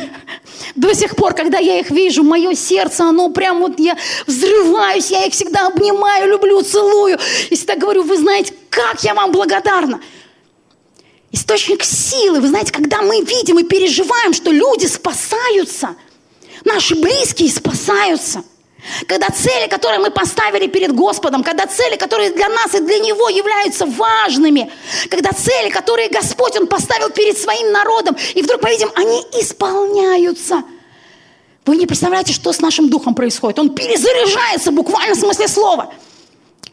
[0.75, 3.97] До сих пор, когда я их вижу, мое сердце, оно прям вот, я
[4.27, 7.19] взрываюсь, я их всегда обнимаю, люблю, целую.
[7.51, 10.01] И всегда говорю, вы знаете, как я вам благодарна.
[11.31, 12.41] Источник силы.
[12.41, 15.97] Вы знаете, когда мы видим и переживаем, что люди спасаются,
[16.65, 18.45] наши близкие спасаются–
[19.07, 23.29] когда цели, которые мы поставили перед Господом, когда цели, которые для нас и для Него
[23.29, 24.71] являются важными,
[25.09, 30.65] когда цели, которые Господь Он поставил перед своим народом, и вдруг мы видим, они исполняются.
[31.65, 33.59] Вы не представляете, что с нашим духом происходит.
[33.59, 35.93] Он перезаряжается буквально в смысле слова.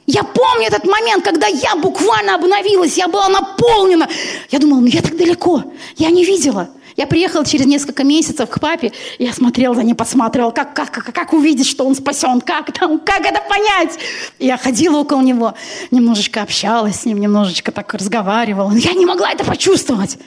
[0.07, 4.09] Я помню этот момент, когда я буквально обновилась, я была наполнена.
[4.49, 5.63] Я думала, ну я так далеко,
[5.97, 6.69] я не видела.
[6.99, 11.13] Я приехала через несколько месяцев к папе, я смотрела за ним, подсматривала, как, как, как,
[11.13, 13.97] как увидеть, что он спасен, как, там, как это понять.
[14.37, 15.53] Я ходила около него,
[15.91, 18.73] немножечко общалась с ним, немножечко так разговаривала.
[18.73, 20.17] Я не могла это почувствовать.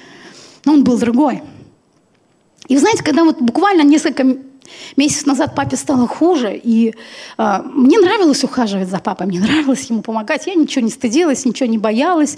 [0.64, 1.42] Но он был другой.
[2.68, 4.24] И вы знаете, когда вот буквально несколько
[4.96, 6.94] Месяц назад папе стало хуже, и
[7.38, 10.46] э, мне нравилось ухаживать за папой, мне нравилось ему помогать.
[10.46, 12.36] Я ничего не стыдилась, ничего не боялась,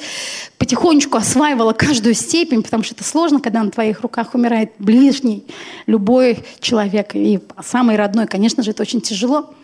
[0.58, 5.44] потихонечку осваивала каждую степень, потому что это сложно, когда на твоих руках умирает ближний,
[5.86, 9.54] любой человек, и самый родной, конечно же, это очень тяжело.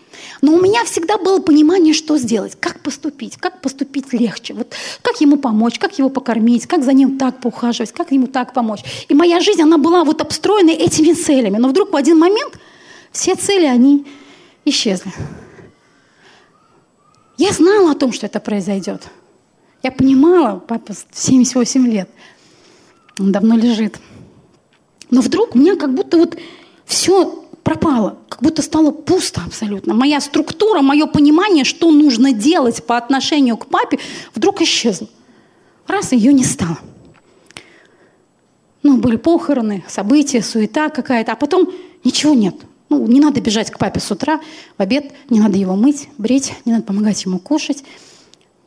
[0.42, 5.20] Но у меня всегда было понимание, что сделать, как поступить, как поступить легче, вот как
[5.20, 8.80] ему помочь, как его покормить, как за ним так поухаживать, как ему так помочь.
[9.08, 11.58] И моя жизнь, она была вот обстроена этими целями.
[11.58, 12.58] Но вдруг в один момент
[13.12, 14.06] все цели, они
[14.64, 15.12] исчезли.
[17.36, 19.02] Я знала о том, что это произойдет.
[19.82, 22.10] Я понимала, папа 78 лет,
[23.18, 23.98] он давно лежит.
[25.10, 26.36] Но вдруг у меня как будто вот
[26.84, 27.39] все
[27.70, 29.94] пропало, как будто стало пусто абсолютно.
[29.94, 34.00] Моя структура, мое понимание, что нужно делать по отношению к папе,
[34.34, 35.06] вдруг исчезло.
[35.86, 36.78] Раз ее не стало.
[38.82, 41.70] Ну, были похороны, события, суета какая-то, а потом
[42.02, 42.56] ничего нет.
[42.88, 44.40] Ну, не надо бежать к папе с утра,
[44.76, 47.84] в обед, не надо его мыть, брить, не надо помогать ему кушать.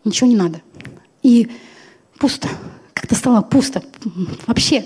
[0.06, 0.62] Ничего не надо.
[1.24, 1.50] И
[2.20, 2.48] пусто.
[2.94, 3.84] Как-то стало пусто.
[4.48, 4.86] Вообще.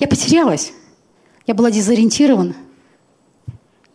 [0.00, 0.72] Я потерялась.
[1.50, 2.54] Я была дезориентирована.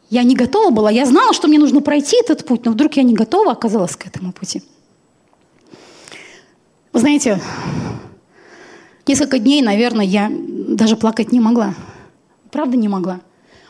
[0.10, 0.92] Я не готова была.
[0.92, 4.06] Я знала, что мне нужно пройти этот путь, но вдруг я не готова оказалась к
[4.06, 4.62] этому пути.
[6.92, 7.40] Вы знаете,
[9.08, 11.74] несколько дней, наверное, я даже плакать не могла.
[12.52, 13.22] Правда не могла.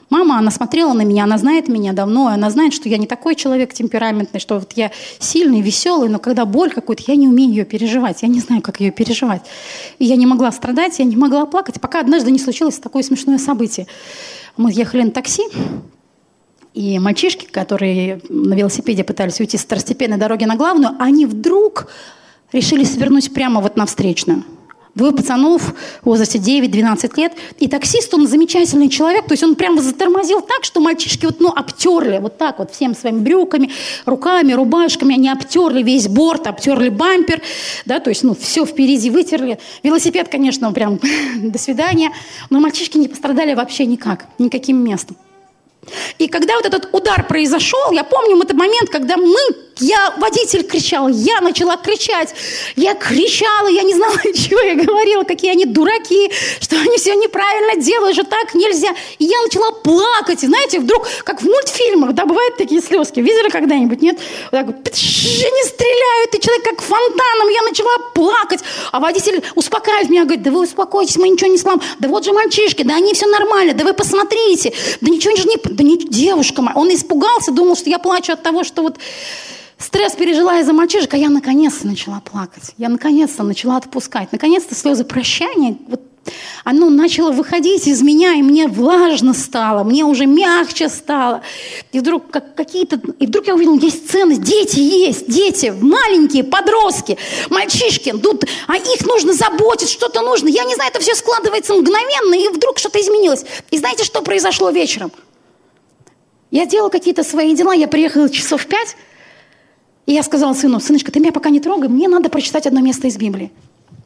[0.09, 3.35] Мама, она смотрела на меня, она знает меня давно, она знает, что я не такой
[3.35, 7.65] человек темпераментный, что вот я сильный, веселый, но когда боль какую-то, я не умею ее
[7.65, 9.41] переживать, я не знаю, как ее переживать.
[9.97, 13.39] И я не могла страдать, я не могла плакать, пока однажды не случилось такое смешное
[13.39, 13.87] событие.
[14.57, 15.43] Мы ехали на такси,
[16.75, 21.87] и мальчишки, которые на велосипеде пытались уйти с второстепенной дороги на главную, они вдруг
[22.51, 24.43] решили свернуть прямо вот на встречную.
[24.95, 25.61] Двое пацанов
[26.01, 27.33] в возрасте 9-12 лет.
[27.59, 29.25] И таксист, он замечательный человек.
[29.27, 32.95] То есть он прямо затормозил так, что мальчишки вот, ну, обтерли вот так вот всем
[32.95, 33.71] своими брюками,
[34.05, 35.15] руками, рубашками.
[35.15, 37.41] Они обтерли весь борт, обтерли бампер.
[37.85, 39.59] Да, то есть, ну, все впереди вытерли.
[39.83, 40.97] Велосипед, конечно, прям
[41.41, 42.11] до свидания.
[42.49, 45.17] Но мальчишки не пострадали вообще никак, никаким местом.
[46.17, 49.39] И когда вот этот удар произошел, я помню этот момент, когда мы,
[49.79, 52.33] я, водитель кричал, я начала кричать,
[52.75, 57.81] я кричала, я не знала, чего я говорила, какие они дураки, что они все неправильно
[57.81, 58.89] делают, же так нельзя.
[59.19, 63.49] И я начала плакать, и знаете, вдруг, как в мультфильмах, да, бывают такие слезки, видели
[63.49, 64.19] когда-нибудь, нет?
[64.51, 68.61] Вот так они стреляют, и человек как фонтаном, я начала плакать,
[68.91, 72.33] а водитель успокаивает меня, говорит, да вы успокойтесь, мы ничего не сломаем, да вот же
[72.33, 76.75] мальчишки, да они все нормально, да вы посмотрите, да ничего не да не девушка моя.
[76.75, 78.97] Он испугался, думал, что я плачу от того, что вот
[79.77, 82.73] стресс пережила из-за мальчишек, а я наконец-то начала плакать.
[82.77, 84.31] Я наконец-то начала отпускать.
[84.31, 86.01] Наконец-то слезы прощания, вот
[86.63, 91.41] оно начало выходить из меня, и мне влажно стало, мне уже мягче стало.
[91.91, 92.99] И вдруг как какие-то...
[93.19, 97.17] И вдруг я увидела, есть ценность, дети есть, дети, маленькие, подростки,
[97.49, 100.47] мальчишки, тут, а их нужно заботить, что-то нужно.
[100.47, 103.45] Я не знаю, это все складывается мгновенно, и вдруг что-то изменилось.
[103.71, 105.11] И знаете, что произошло вечером?
[106.51, 108.95] Я делала какие-то свои дела, я приехала часов пять,
[110.05, 113.07] и я сказала сыну, сыночка, ты меня пока не трогай, мне надо прочитать одно место
[113.07, 113.51] из Библии.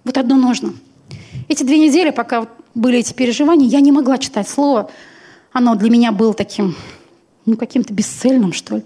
[0.04, 0.74] Вот одно нужно.
[1.48, 4.90] Эти две недели, пока были эти переживания, я не могла читать слово.
[5.52, 6.76] Оно для меня было таким,
[7.46, 8.84] ну, каким-то бесцельным, что ли.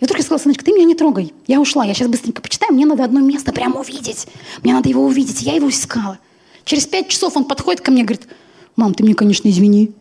[0.00, 1.34] Я сказала, сыночка, ты меня не трогай.
[1.46, 4.26] Я ушла, я сейчас быстренько почитаю, мне надо одно место прямо увидеть.
[4.62, 5.42] Мне надо его увидеть.
[5.42, 6.18] Я его искала.
[6.64, 8.26] Через пять часов он подходит ко мне и говорит,
[8.76, 9.92] мам, ты мне, конечно, извини.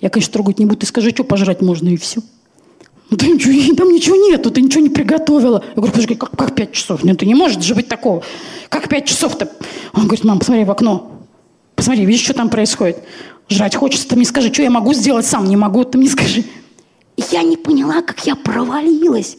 [0.00, 0.78] Я, конечно, трогать не буду.
[0.80, 2.20] Ты скажи, что пожрать можно, и все.
[3.10, 5.64] Ну, там ничего, там ничего нету, ты ничего не приготовила.
[5.66, 7.04] Я говорю, подожди, как, как пять часов?
[7.04, 8.22] Нет, ты не может же быть такого.
[8.68, 9.50] Как пять часов-то?
[9.94, 11.10] Он говорит, мам, посмотри в окно.
[11.74, 12.98] Посмотри, видишь, что там происходит?
[13.48, 15.46] Жрать хочется, ты мне скажи, что я могу сделать сам?
[15.46, 16.44] Не могу, ты мне скажи.
[17.30, 19.38] Я не поняла, как я провалилась.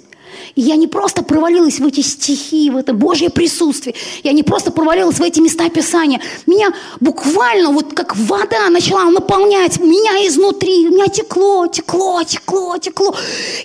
[0.56, 3.96] И я не просто провалилась в эти стихи, в это Божье присутствие.
[4.24, 6.22] Я не просто провалилась в эти места Писания.
[6.46, 10.88] Меня буквально вот как вода начала наполнять меня изнутри.
[10.88, 13.16] У меня текло, текло, текло, текло.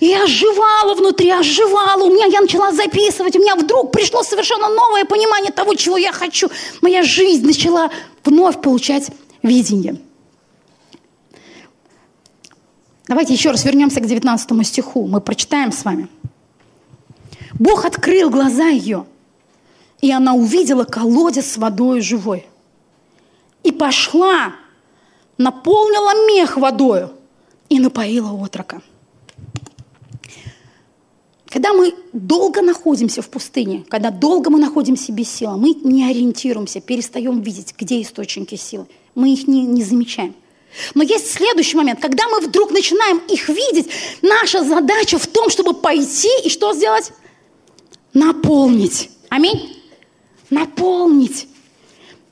[0.01, 2.05] И я оживала внутри, оживала.
[2.05, 3.37] У меня я начала записывать.
[3.37, 6.49] У меня вдруг пришло совершенно новое понимание того, чего я хочу.
[6.81, 7.91] Моя жизнь начала
[8.25, 9.11] вновь получать
[9.43, 9.97] видение.
[13.07, 15.07] Давайте еще раз вернемся к 19 стиху.
[15.07, 16.09] Мы прочитаем с вами.
[17.59, 19.07] Бог открыл глаза ее,
[20.01, 22.47] и она увидела колодец с водой живой.
[23.63, 24.55] И пошла,
[25.39, 27.13] наполнила мех водою
[27.69, 28.83] и напоила отрока.
[31.47, 36.81] Когда мы долго находимся в пустыне, когда долго мы находимся без силы, мы не ориентируемся,
[36.81, 38.87] перестаем видеть, где источники силы.
[39.15, 40.35] Мы их не, не замечаем.
[40.95, 43.89] Но есть следующий момент, когда мы вдруг начинаем их видеть,
[44.21, 47.13] наша задача в том, чтобы пойти и что сделать?
[48.15, 49.11] Наполнить.
[49.29, 49.77] Аминь.
[50.49, 51.49] Наполнить.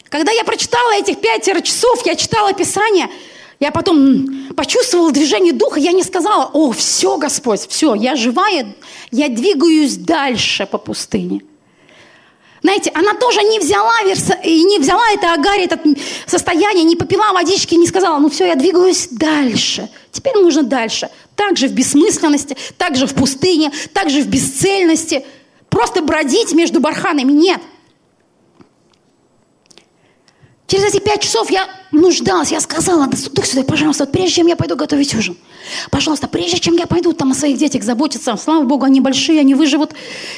[0.08, 3.08] Когда я прочитала этих пятеро часов, я читала Писание,
[3.58, 8.74] я потом почувствовала движение духа, я не сказала, о, все, Господь, все, я живая,
[9.10, 11.42] я двигаюсь дальше по пустыне.
[12.60, 13.94] Знаете, она тоже не взяла,
[14.44, 15.80] и не взяла это Агаре, это
[16.26, 19.88] состояние, не попила водички, не сказала, ну все, я двигаюсь дальше.
[20.12, 21.10] Теперь нужно дальше.
[21.34, 25.24] Также в бессмысленности, также в пустыне, также в бесцельности–
[25.72, 27.32] просто бродить между барханами.
[27.32, 27.60] Нет.
[30.66, 34.56] Через эти пять часов я нуждалась, я сказала, Дух Святой, пожалуйста, вот прежде чем я
[34.56, 35.36] пойду готовить ужин,
[35.90, 39.54] пожалуйста, прежде чем я пойду там о своих детях заботиться, слава Богу, они большие, они
[39.54, 39.94] выживут,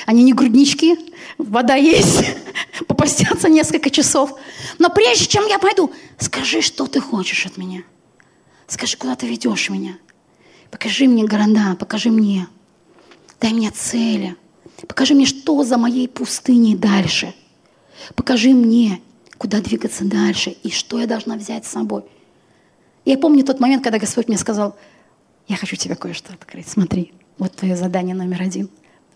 [0.07, 0.99] они не груднички,
[1.39, 2.25] вода есть,
[2.89, 4.33] попастятся несколько часов.
[4.79, 7.83] Но прежде чем я пойду, скажи, что ты хочешь от меня.
[8.67, 9.99] Скажи, куда ты ведешь меня.
[10.73, 12.49] Покажи мне города, покажи мне.
[13.41, 14.37] Дай мне цели.
[14.89, 17.35] Покажи мне, что за моей пустыней дальше.
[18.15, 19.01] Покажи мне,
[19.39, 22.03] куда двигаться дальше и что я должна взять с собой.
[23.05, 24.77] Я помню тот момент, когда Господь мне сказал,
[25.49, 26.69] я хочу тебе кое-что открыть.
[26.69, 28.69] Смотри, вот твое задание номер один,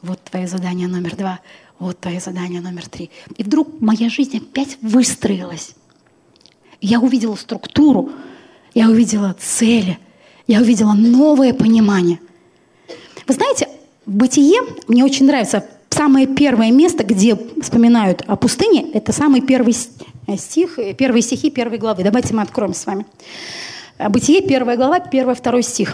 [0.03, 1.41] вот твое задание номер два,
[1.79, 3.11] вот твое задание номер три.
[3.37, 5.75] И вдруг моя жизнь опять выстроилась.
[6.81, 8.13] Я увидела структуру,
[8.75, 9.99] я увидела цели,
[10.47, 12.21] я увидела новое понимание.
[13.27, 13.69] Вы знаете,
[14.09, 19.77] в «Бытие» мне очень нравится самое первое место, где вспоминают о пустыне, это самый первый
[20.27, 22.03] э, стих, э, первые стихи первой главы.
[22.05, 23.05] Давайте мы откроем с вами.
[24.09, 25.93] Бытие, первая глава, первый, второй стих.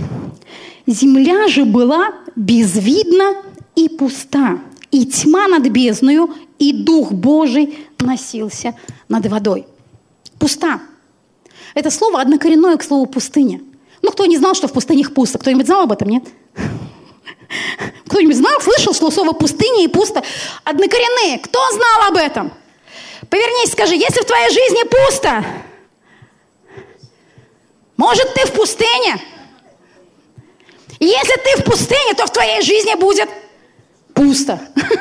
[0.86, 3.34] «Земля же была безвидна
[3.74, 4.60] и пуста,
[4.92, 8.76] и тьма над бездною, и Дух Божий носился
[9.08, 9.66] над водой.
[10.38, 10.80] Пуста.
[11.74, 13.60] Это слово однокоренное к слову пустыня.
[14.02, 15.38] Ну, кто не знал, что в пустынях пусто?
[15.38, 16.24] Кто-нибудь знал об этом, нет?
[18.14, 20.22] Кто-нибудь знал, слышал, слово пустыня и пусто
[20.62, 21.40] однокоренные?
[21.40, 22.52] Кто знал об этом?
[23.28, 25.44] Повернись, скажи, если в твоей жизни пусто,
[27.96, 29.20] может, ты в пустыне?
[31.00, 33.28] если ты в пустыне, то в твоей жизни будет
[34.14, 34.60] пусто.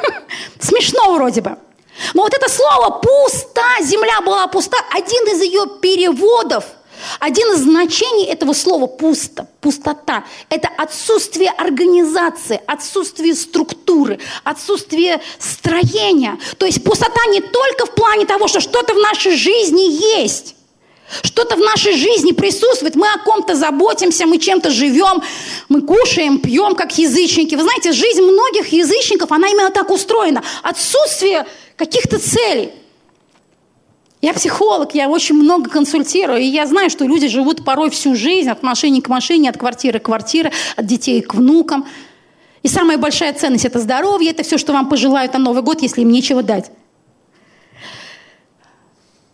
[0.59, 1.55] Смешно вроде бы.
[2.16, 6.66] Но вот это слово «пусто», земля была пуста, один из ее переводов,
[7.19, 16.37] один из значений этого слова «пусто», пустота– это отсутствие организации, отсутствие структуры, отсутствие строения.
[16.57, 20.55] То есть пустота не только в плане того, что что-то в нашей жизни есть,
[21.21, 25.21] что-то в нашей жизни присутствует, мы о ком-то заботимся, мы чем-то живем,
[25.69, 27.55] мы кушаем, пьем, как язычники.
[27.55, 30.43] Вы знаете, жизнь многих язычников, она именно так устроена.
[30.63, 31.45] Отсутствие
[31.75, 32.71] каких-то целей.
[34.24, 38.49] Я психолог, я очень много консультирую, и я знаю, что люди живут порой всю жизнь
[38.49, 41.86] от машины к машине, от квартиры к квартире, от детей к внукам.
[42.61, 46.03] И самая большая ценность– это здоровье, это все, что вам пожелают на Новый год, если
[46.03, 46.71] им нечего дать.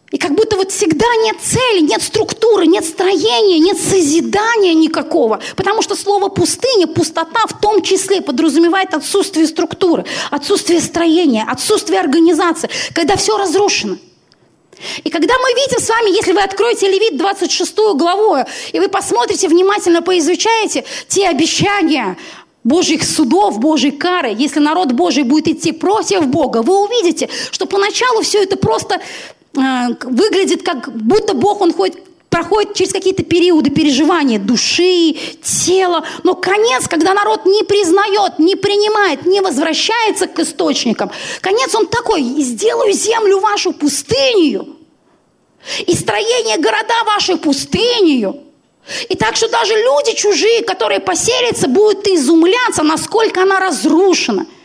[0.10, 5.40] И как будто вот всегда нет цели, нет структуры, нет строения, нет созидания никакого.
[5.56, 12.72] Потому что слово пустыня, пустота в том числе подразумевает отсутствие структуры, отсутствие строения, отсутствие организации,
[12.96, 13.98] когда все разрушено.
[15.04, 18.38] И когда мы видим с вами, если вы откроете Левит 26 главу,
[18.72, 22.18] и вы посмотрите, внимательно поизучаете те обещания,
[22.66, 28.22] Божьих судов, Божьей кары, если народ Божий будет идти против Бога, вы увидите, что поначалу
[28.22, 29.00] все это просто
[29.56, 31.98] Э, выглядит как будто Бог, он ходит
[32.30, 39.26] проходит через какие-то периоды переживания души, тела, но конец, когда народ не признает, не принимает,
[39.26, 41.12] не возвращается к источникам,
[41.42, 44.78] конец он такой, сделаю землю вашу пустынью,
[45.86, 48.44] и строение города вашей пустынью.
[49.08, 54.48] И так что даже люди чужие, которые поселятся, будут изумляться, насколько она разрушена–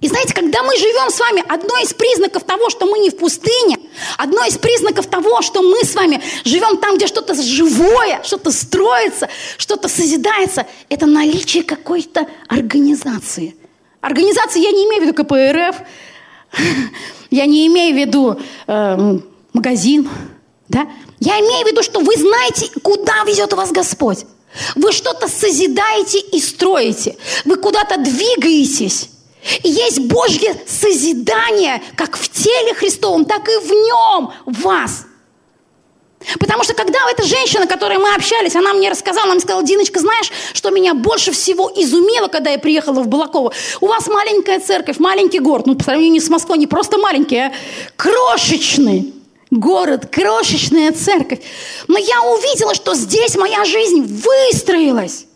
[0.00, 3.16] и знаете, когда мы живем с вами, одно из признаков того, что мы не в
[3.16, 3.78] пустыне,
[4.16, 9.28] одно из признаков того, что мы с вами живем там, где что-то живое, что-то строится,
[9.56, 13.56] что-то созидается, это наличие какой-то организации.
[14.00, 15.76] Организации я не имею в виду КПРФ,
[17.30, 19.18] я не имею в виду э,
[19.52, 20.08] магазин,
[20.68, 20.86] да?
[21.18, 24.24] Я имею в виду, что вы знаете, куда везет вас Господь.
[24.76, 27.16] Вы что-то созидаете и строите.
[27.44, 29.10] Вы куда-то двигаетесь.
[29.62, 35.06] И есть Божье созидание, как в теле Христовом, так и в нем, вас.
[36.40, 39.62] Потому что когда эта женщина, с которой мы общались, она мне рассказала, она мне сказала,
[39.62, 43.52] Диночка, знаешь, что меня больше всего изумило, когда я приехала в Балаково?
[43.80, 47.52] У вас маленькая церковь, маленький город, ну, по сравнению с Москвой, не просто маленький, а
[47.96, 49.14] крошечный
[49.50, 51.40] город, крошечная церковь.
[51.86, 55.26] Но я увидела, что здесь моя жизнь выстроилась.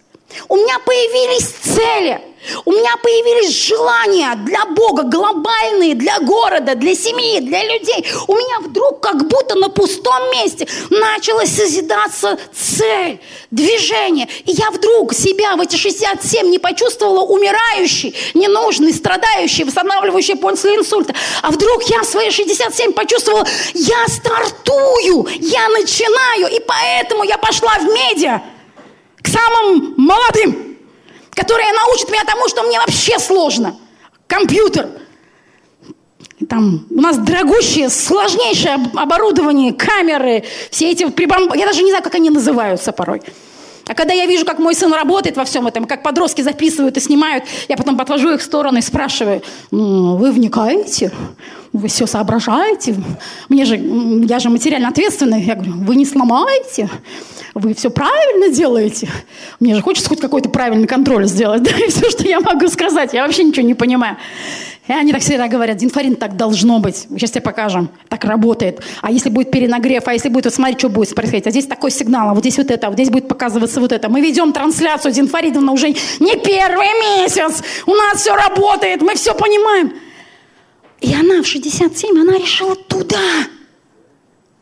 [0.49, 2.21] У меня появились цели–
[2.65, 8.07] у меня появились желания для Бога, глобальные, для города, для семьи, для людей.
[8.27, 13.21] У меня вдруг как будто на пустом месте началась созидаться цель,
[13.51, 14.29] движение.
[14.45, 21.15] И я вдруг себя в эти 67 не почувствовала умирающей, ненужной, страдающей, восстанавливающей после инсульта.
[21.43, 26.49] А вдруг я в свои 67 почувствовала, я стартую, я начинаю.
[26.53, 28.43] И поэтому я пошла в медиа
[29.23, 30.72] к самым молодым
[31.35, 33.77] которая научит меня тому, что мне вообще сложно.
[34.27, 34.89] Компьютер.
[36.49, 41.53] Там у нас дорогущее, сложнейшее оборудование, камеры, все эти прибам...
[41.55, 43.23] Я даже не знаю, как они называются порой.
[43.87, 47.01] А когда я вижу, как мой сын работает во всем этом, как подростки записывают и
[47.01, 51.11] снимают, я потом подвожу их в сторону и спрашиваю, ну, вы вникаете?
[51.73, 52.95] Вы все соображаете?
[53.49, 55.43] Мне же, я же материально ответственный.
[55.43, 56.89] Я говорю, вы не сломаете?
[57.55, 59.09] Вы все правильно делаете?
[59.59, 61.63] Мне же хочется хоть какой-то правильный контроль сделать.
[61.71, 63.15] Да, и все, что я могу сказать.
[63.15, 64.17] Я вообще ничего не понимаю.
[64.89, 67.07] И они так всегда говорят, Динфарин, так должно быть.
[67.11, 67.89] Сейчас тебе покажем.
[68.09, 68.83] Так работает.
[69.01, 71.47] А если будет перенагрев, а если будет, вот смотри, что будет происходить.
[71.47, 73.93] А здесь такой сигнал, а вот здесь вот это, а вот здесь будет показываться вот
[73.93, 74.09] это.
[74.09, 77.63] Мы ведем трансляцию, Динфаридовна, уже не первый месяц.
[77.87, 79.93] У нас все работает, мы все понимаем.
[81.01, 83.19] И она в 67, она решила туда.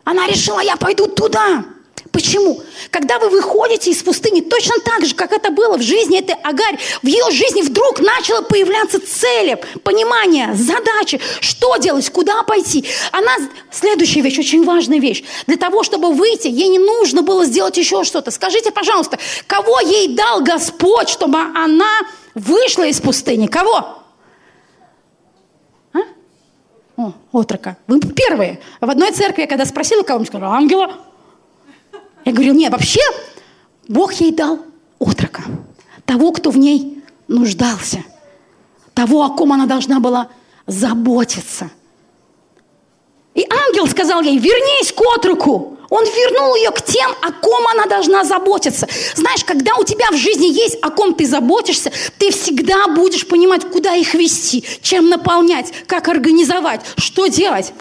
[0.04, 1.64] Она решила, я пойду туда.
[2.12, 2.60] Почему?
[2.90, 6.78] Когда вы выходите из пустыни, точно так же, как это было в жизни этой Агарь,
[7.02, 12.84] в ее жизни вдруг начало появляться цели, понимание, задачи, что делать, куда пойти.
[13.12, 13.32] Она,
[13.70, 15.22] следующая вещь, очень важная вещь.
[15.46, 18.32] Для того, чтобы выйти, ей не нужно было сделать еще что-то.
[18.32, 22.00] Скажите, пожалуйста, кого ей дал Господь, чтобы она
[22.34, 23.46] вышла из пустыни?
[23.46, 23.98] Кого?
[25.92, 25.98] А?
[26.96, 27.76] О, отрока.
[27.86, 28.60] Вы первые.
[28.80, 31.09] В одной церкви, я когда спросила кого-нибудь, сказала, ангела.
[32.24, 33.00] Я говорю, нет, вообще
[33.88, 34.60] Бог ей дал
[34.98, 35.42] отрока.
[36.04, 38.04] Того, кто в ней нуждался.
[38.94, 40.28] Того, о ком она должна была
[40.66, 41.70] заботиться.
[43.34, 45.78] И ангел сказал ей, вернись к отроку.
[45.88, 48.86] Он вернул ее к тем, о ком она должна заботиться.
[49.16, 53.68] Знаешь, когда у тебя в жизни есть, о ком ты заботишься, ты всегда будешь понимать,
[53.68, 57.72] куда их вести, чем наполнять, как организовать, что делать.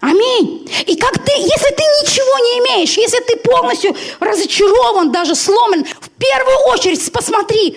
[0.00, 0.66] Аминь.
[0.86, 6.08] И как ты, если ты ничего не имеешь, если ты полностью разочарован, даже сломлен, в
[6.10, 7.76] первую очередь посмотри,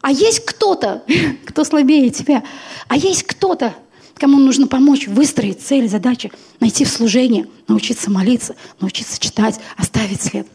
[0.00, 1.02] а есть кто-то,
[1.46, 2.42] кто слабее тебя,
[2.88, 3.74] а есть кто-то,
[4.14, 10.46] кому нужно помочь выстроить цель, задачи, найти в служении, научиться молиться, научиться читать, оставить след.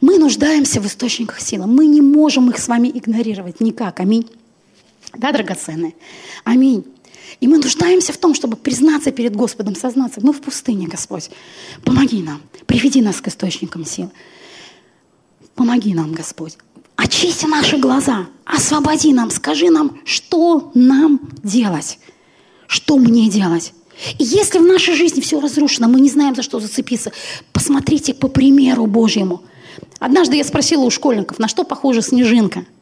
[0.00, 1.66] Мы нуждаемся в источниках силы.
[1.66, 4.00] Мы не можем их с вами игнорировать никак.
[4.00, 4.28] Аминь.
[5.16, 5.94] Да, драгоценные?
[6.44, 6.84] Аминь.
[7.40, 10.20] И мы нуждаемся в том, чтобы признаться перед Господом, сознаться.
[10.22, 11.30] Мы в пустыне, Господь.
[11.84, 12.40] Помоги нам.
[12.66, 14.10] Приведи нас к источникам сил.
[15.54, 16.58] Помоги нам, Господь.
[16.96, 18.26] Очисти наши глаза.
[18.44, 19.30] Освободи нам.
[19.30, 22.00] Скажи нам, что нам делать.
[22.66, 23.72] Что мне делать.
[24.18, 27.12] И если в нашей жизни все разрушено, мы не знаем, за что зацепиться,
[27.52, 29.42] посмотрите по примеру Божьему.
[30.00, 32.64] Однажды я спросила у школьников, на что похожа снежинка–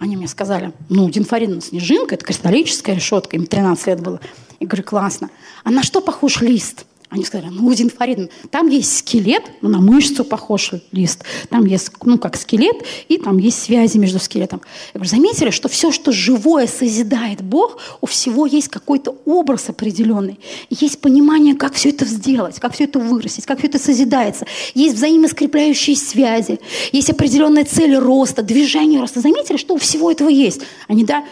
[0.00, 4.18] они мне сказали, ну, Динфарина снежинка, это кристаллическая решетка, им 13 лет было.
[4.58, 5.30] Я говорю, классно.
[5.62, 6.86] А на что похож лист?
[7.10, 11.24] Они сказали, ну, Удин Фаридовна, там есть скелет, ну, на мышцу похож лист.
[11.48, 12.76] Там есть, ну, как скелет,
[13.08, 14.60] и там есть связи между скелетом.
[14.94, 20.38] Я говорю, заметили, что все, что живое созидает Бог, у всего есть какой-то образ определенный.
[20.70, 24.46] Есть понимание, как все это сделать, как все это вырастить, как все это созидается.
[24.74, 26.60] Есть взаимоскрепляющие связи,
[26.92, 29.20] есть определенные цели роста, движения роста.
[29.20, 30.60] Заметили, что у всего этого есть?
[30.86, 31.24] Они, да,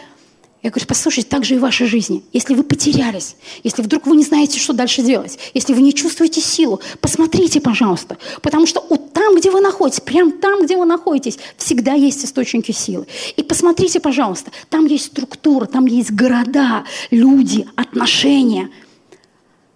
[0.61, 2.21] я говорю, послушайте, так же и в вашей жизни.
[2.33, 6.41] Если вы потерялись, если вдруг вы не знаете, что дальше делать, если вы не чувствуете
[6.41, 8.17] силу, посмотрите, пожалуйста.
[8.41, 12.73] Потому что вот там, где вы находитесь, прямо там, где вы находитесь, всегда есть источники
[12.73, 13.07] силы.
[13.37, 18.69] И посмотрите, пожалуйста, там есть структура, там есть города, люди, отношения,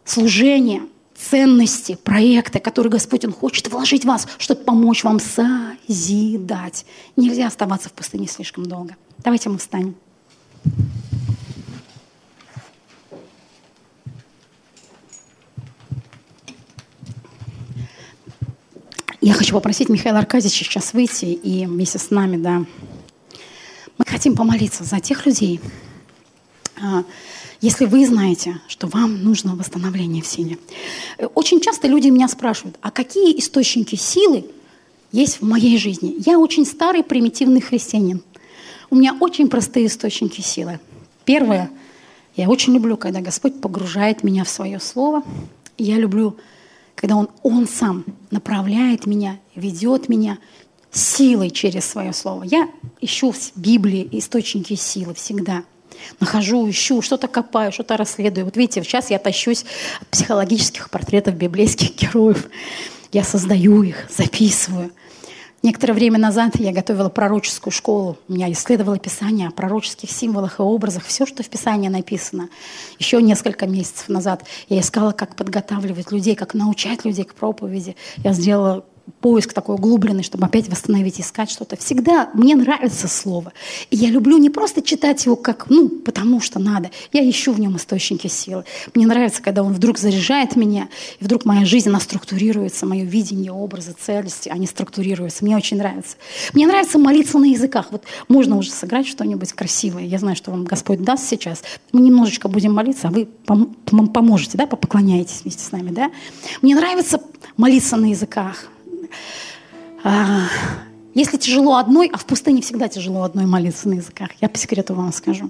[0.04, 0.82] служение,
[1.16, 6.86] ценности, проекты, которые Господь Он хочет вложить в вас, чтобы помочь вам созидать.
[7.16, 8.98] Нельзя оставаться в пустыне слишком долго.
[9.20, 9.96] Давайте мы встанем.
[19.22, 22.66] Я хочу попросить Михаила Аркадьевича сейчас выйти и вместе с нами, да,
[23.98, 25.62] мы хотим помолиться за тех людей,
[26.82, 27.06] а,
[27.62, 30.58] если вы знаете, что вам нужно восстановление в силе.
[31.36, 34.46] Очень часто люди меня спрашивают, а какие источники силы
[35.14, 36.16] есть в моей жизни?
[36.26, 38.22] Я очень старый примитивный христианин.
[38.94, 40.80] У меня очень простые источники силы.
[41.26, 41.72] Первое,
[42.36, 45.24] я очень люблю, когда Господь погружает меня в свое слово.
[45.80, 46.38] Я люблю,
[46.94, 50.38] когда Он, Он сам направляет меня, ведет меня
[50.92, 52.44] силой через свое слово.
[52.44, 52.70] Я
[53.02, 55.64] ищу в Библии источники силы всегда.
[56.20, 58.46] Нахожу, ищу, что-то копаю, что-то расследую.
[58.46, 59.66] Вот видите, сейчас я тащусь
[60.02, 62.48] от психологических портретов библейских героев.
[63.12, 64.92] Я создаю их, записываю–
[65.64, 68.18] Некоторое время назад я готовила пророческую школу.
[68.28, 71.06] Меня исследовала Писание о пророческих символах и образах.
[71.06, 72.50] Все, что в Писании написано.
[73.00, 77.96] Еще несколько месяцев назад я искала, как подготавливать людей, как научать людей к проповеди.
[78.18, 78.84] Я сделала
[79.20, 81.76] поиск такой углубленный, чтобы опять восстановить, искать что-то.
[81.78, 83.54] Всегда мне нравится слово.
[83.90, 86.92] И я люблю не просто читать его как, ну, потому что надо.
[87.12, 88.64] Я ищу в нем источники силы.
[88.94, 90.90] Мне нравится, когда он вдруг заряжает меня,
[91.20, 95.44] и вдруг моя жизнь, она структурируется, мое видение, образы, цельности, они структурируются.
[95.44, 96.18] Мне очень нравится.
[96.54, 97.88] Мне нравится молиться на языках.
[97.92, 100.04] Вот можно уже сыграть что-нибудь красивое.
[100.04, 101.64] Я знаю, что вам Господь даст сейчас.
[101.92, 106.12] Мы немножечко будем молиться, а вы пом- поможете, да, поклоняетесь вместе с нами, да.
[106.62, 107.22] Мне нравится
[107.58, 108.70] молиться на языках.
[110.04, 110.48] А,
[111.14, 114.96] если тяжело одной, а в пустыне всегда тяжело одной молиться на языках, я по секрету
[114.96, 115.50] вам скажу.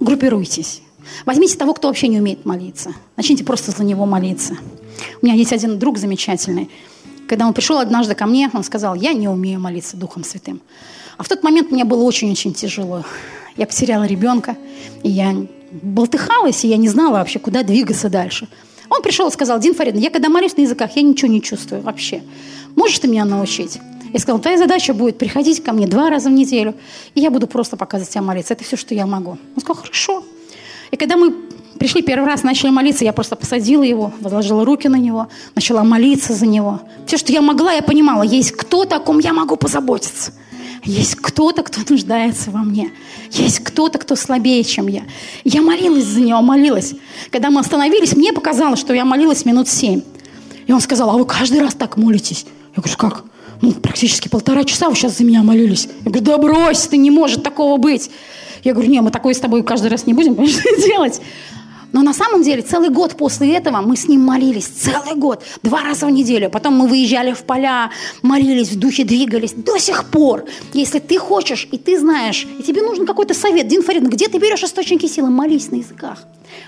[0.00, 0.82] Группируйтесь.
[1.24, 2.92] Возьмите того, кто вообще не умеет молиться.
[3.16, 4.56] Начните просто за него молиться.
[5.22, 6.70] У меня есть один друг замечательный.
[7.28, 10.60] Когда он пришел однажды ко мне, он сказал, я не умею молиться Духом Святым.
[11.16, 13.04] А в тот момент мне было очень-очень тяжело.
[13.56, 14.56] Я потеряла ребенка,
[15.02, 15.34] и я
[15.82, 18.48] болтыхалась, и я не знала вообще, куда двигаться дальше.
[18.88, 21.82] Он пришел и сказал, Дин Фаридовна, я когда молюсь на языках, я ничего не чувствую
[21.82, 22.22] вообще.
[22.74, 23.78] Можешь ты меня научить?
[24.12, 26.74] Я сказала, твоя задача будет приходить ко мне два раза в неделю,
[27.14, 28.54] и я буду просто показывать тебя молиться.
[28.54, 29.32] Это все, что я могу.
[29.32, 30.24] Он сказал, хорошо.
[30.90, 31.34] И когда мы
[31.78, 36.32] пришли первый раз, начали молиться, я просто посадила его, возложила руки на него, начала молиться
[36.32, 36.80] за него.
[37.06, 40.32] Все, что я могла, я понимала, есть кто-то, о ком я могу позаботиться.
[40.86, 42.92] Есть кто-то, кто нуждается во мне.
[43.32, 45.02] Есть кто-то, кто слабее, чем я.
[45.42, 46.94] Я молилась за него, молилась.
[47.30, 50.02] Когда мы остановились, мне показалось, что я молилась минут семь.
[50.66, 52.46] И он сказал, а вы каждый раз так молитесь?
[52.76, 53.24] Я говорю, как?
[53.62, 55.88] Ну, практически полтора часа вы сейчас за меня молились.
[56.04, 58.10] Я говорю, да брось, ты не может такого быть.
[58.62, 61.20] Я говорю, не, мы такое с тобой каждый раз не будем, конечно, делать.
[61.92, 64.66] Но на самом деле целый год после этого мы с ним молились.
[64.66, 65.42] Целый год.
[65.62, 66.50] Два раза в неделю.
[66.50, 67.90] Потом мы выезжали в поля,
[68.22, 69.52] молились, в духе двигались.
[69.52, 73.82] До сих пор, если ты хочешь, и ты знаешь, и тебе нужен какой-то совет, Дин
[73.82, 75.30] Фарид, где ты берешь источники силы?
[75.30, 76.24] Молись на языках.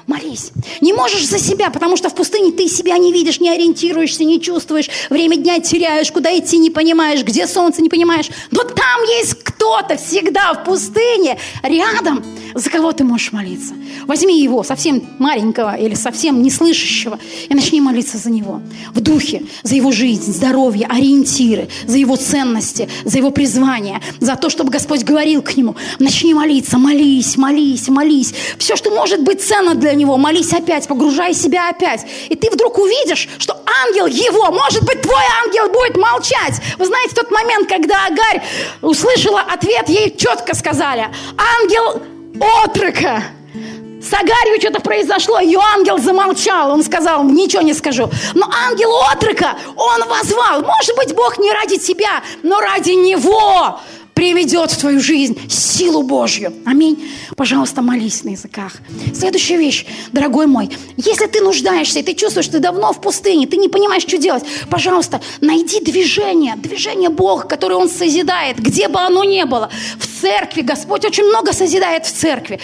[0.06, 0.52] Молись.
[0.80, 4.40] Не можешь за себя, потому что в пустыне ты себя не видишь, не ориентируешься, не
[4.40, 4.88] чувствуешь.
[5.10, 8.30] Время дня теряешь, куда идти не понимаешь, где солнце не понимаешь.
[8.50, 13.74] Но там есть кто-то всегда в пустыне, рядом, за кого ты можешь молиться.
[14.06, 18.60] Возьми его, совсем маленького или совсем неслышащего, и начни молиться за него.
[18.94, 24.50] В духе, за его жизнь, здоровье, ориентиры, за его ценности, за его призвание, за то,
[24.50, 25.76] чтобы Господь говорил к нему.
[25.98, 28.34] Начни молиться, молись, молись, молись.
[28.58, 32.06] Все, что может быть ценно для него, молись опять, погружай себя опять.
[32.28, 33.56] И ты вдруг увидишь, что
[33.86, 36.60] ангел его, может быть, твой ангел будет молчать.
[36.78, 38.42] Вы знаете, тот момент, когда Агарь
[38.82, 41.08] услышала ответ, ей четко сказали,
[41.60, 42.02] ангел
[42.64, 43.24] отрока.
[44.00, 48.08] С Агарью что-то произошло, ее ангел замолчал, он сказал, ничего не скажу.
[48.34, 50.62] Но ангел отрока, он возвал.
[50.62, 53.80] Может быть, Бог не ради тебя, но ради него
[54.14, 56.52] приведет в твою жизнь силу Божью.
[56.64, 57.08] Аминь.
[57.36, 58.72] Пожалуйста, молись на языках.
[59.14, 60.70] Следующая вещь, дорогой мой.
[60.96, 64.18] Если ты нуждаешься, и ты чувствуешь, что ты давно в пустыне, ты не понимаешь, что
[64.18, 69.70] делать, пожалуйста, найди движение, движение Бога, которое Он созидает, где бы оно ни было.
[70.00, 72.58] В церкви Господь очень много созидает в церкви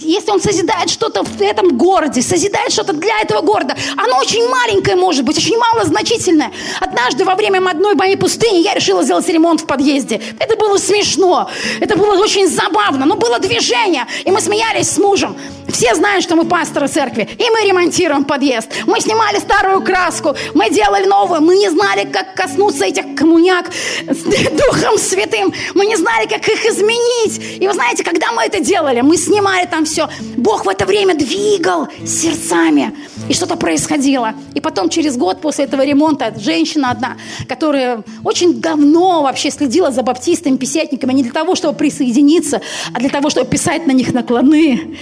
[0.00, 4.96] если он созидает что-то в этом городе, созидает что-то для этого города, оно очень маленькое
[4.96, 6.52] может быть, очень малозначительное.
[6.80, 10.20] Однажды во время одной моей пустыни я решила сделать ремонт в подъезде.
[10.38, 15.36] Это было смешно, это было очень забавно, но было движение, и мы смеялись с мужем.
[15.68, 18.68] Все знают, что мы пасторы церкви, и мы ремонтируем подъезд.
[18.86, 23.70] Мы снимали старую краску, мы делали новую, мы не знали, как коснуться этих коммуняк
[24.06, 27.60] Духом Святым, мы не знали, как их изменить.
[27.60, 30.08] И вы знаете, когда мы это делали, мы снимали там все.
[30.36, 32.94] Бог в это время двигал сердцами.
[33.28, 34.34] И что-то происходило.
[34.54, 37.16] И потом через год после этого ремонта женщина одна,
[37.48, 42.60] которая очень давно вообще следила за баптистами, писятниками, не для того, чтобы присоединиться,
[42.94, 44.96] а для того, чтобы писать на них накладные.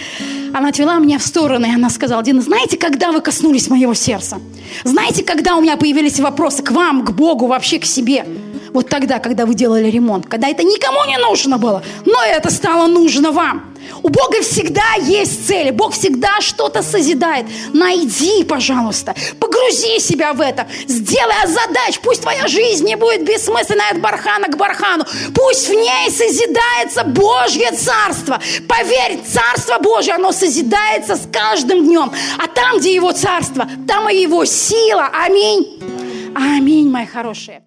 [0.55, 4.39] Она отвела меня в сторону, и она сказала, Дина, знаете, когда вы коснулись моего сердца?
[4.85, 8.25] Знаете, когда у меня появились вопросы к вам, к Богу, вообще к себе?
[8.73, 12.87] Вот тогда, когда вы делали ремонт, когда это никому не нужно было, но это стало
[12.87, 13.75] нужно вам.
[14.03, 17.47] У Бога всегда есть цели, Бог всегда что-то созидает.
[17.73, 24.01] Найди, пожалуйста, погрузи себя в это, сделай задач, пусть твоя жизнь не будет бессмысленной от
[24.01, 25.05] бархана к бархану,
[25.35, 28.41] пусть в ней созидается Божье Царство.
[28.69, 34.17] Поверь, Царство Божье, оно созидается с каждым днем, а там, где Его Царство, там и
[34.17, 35.11] Его сила.
[35.13, 35.79] Аминь.
[36.35, 37.63] Аминь, мои хорошие.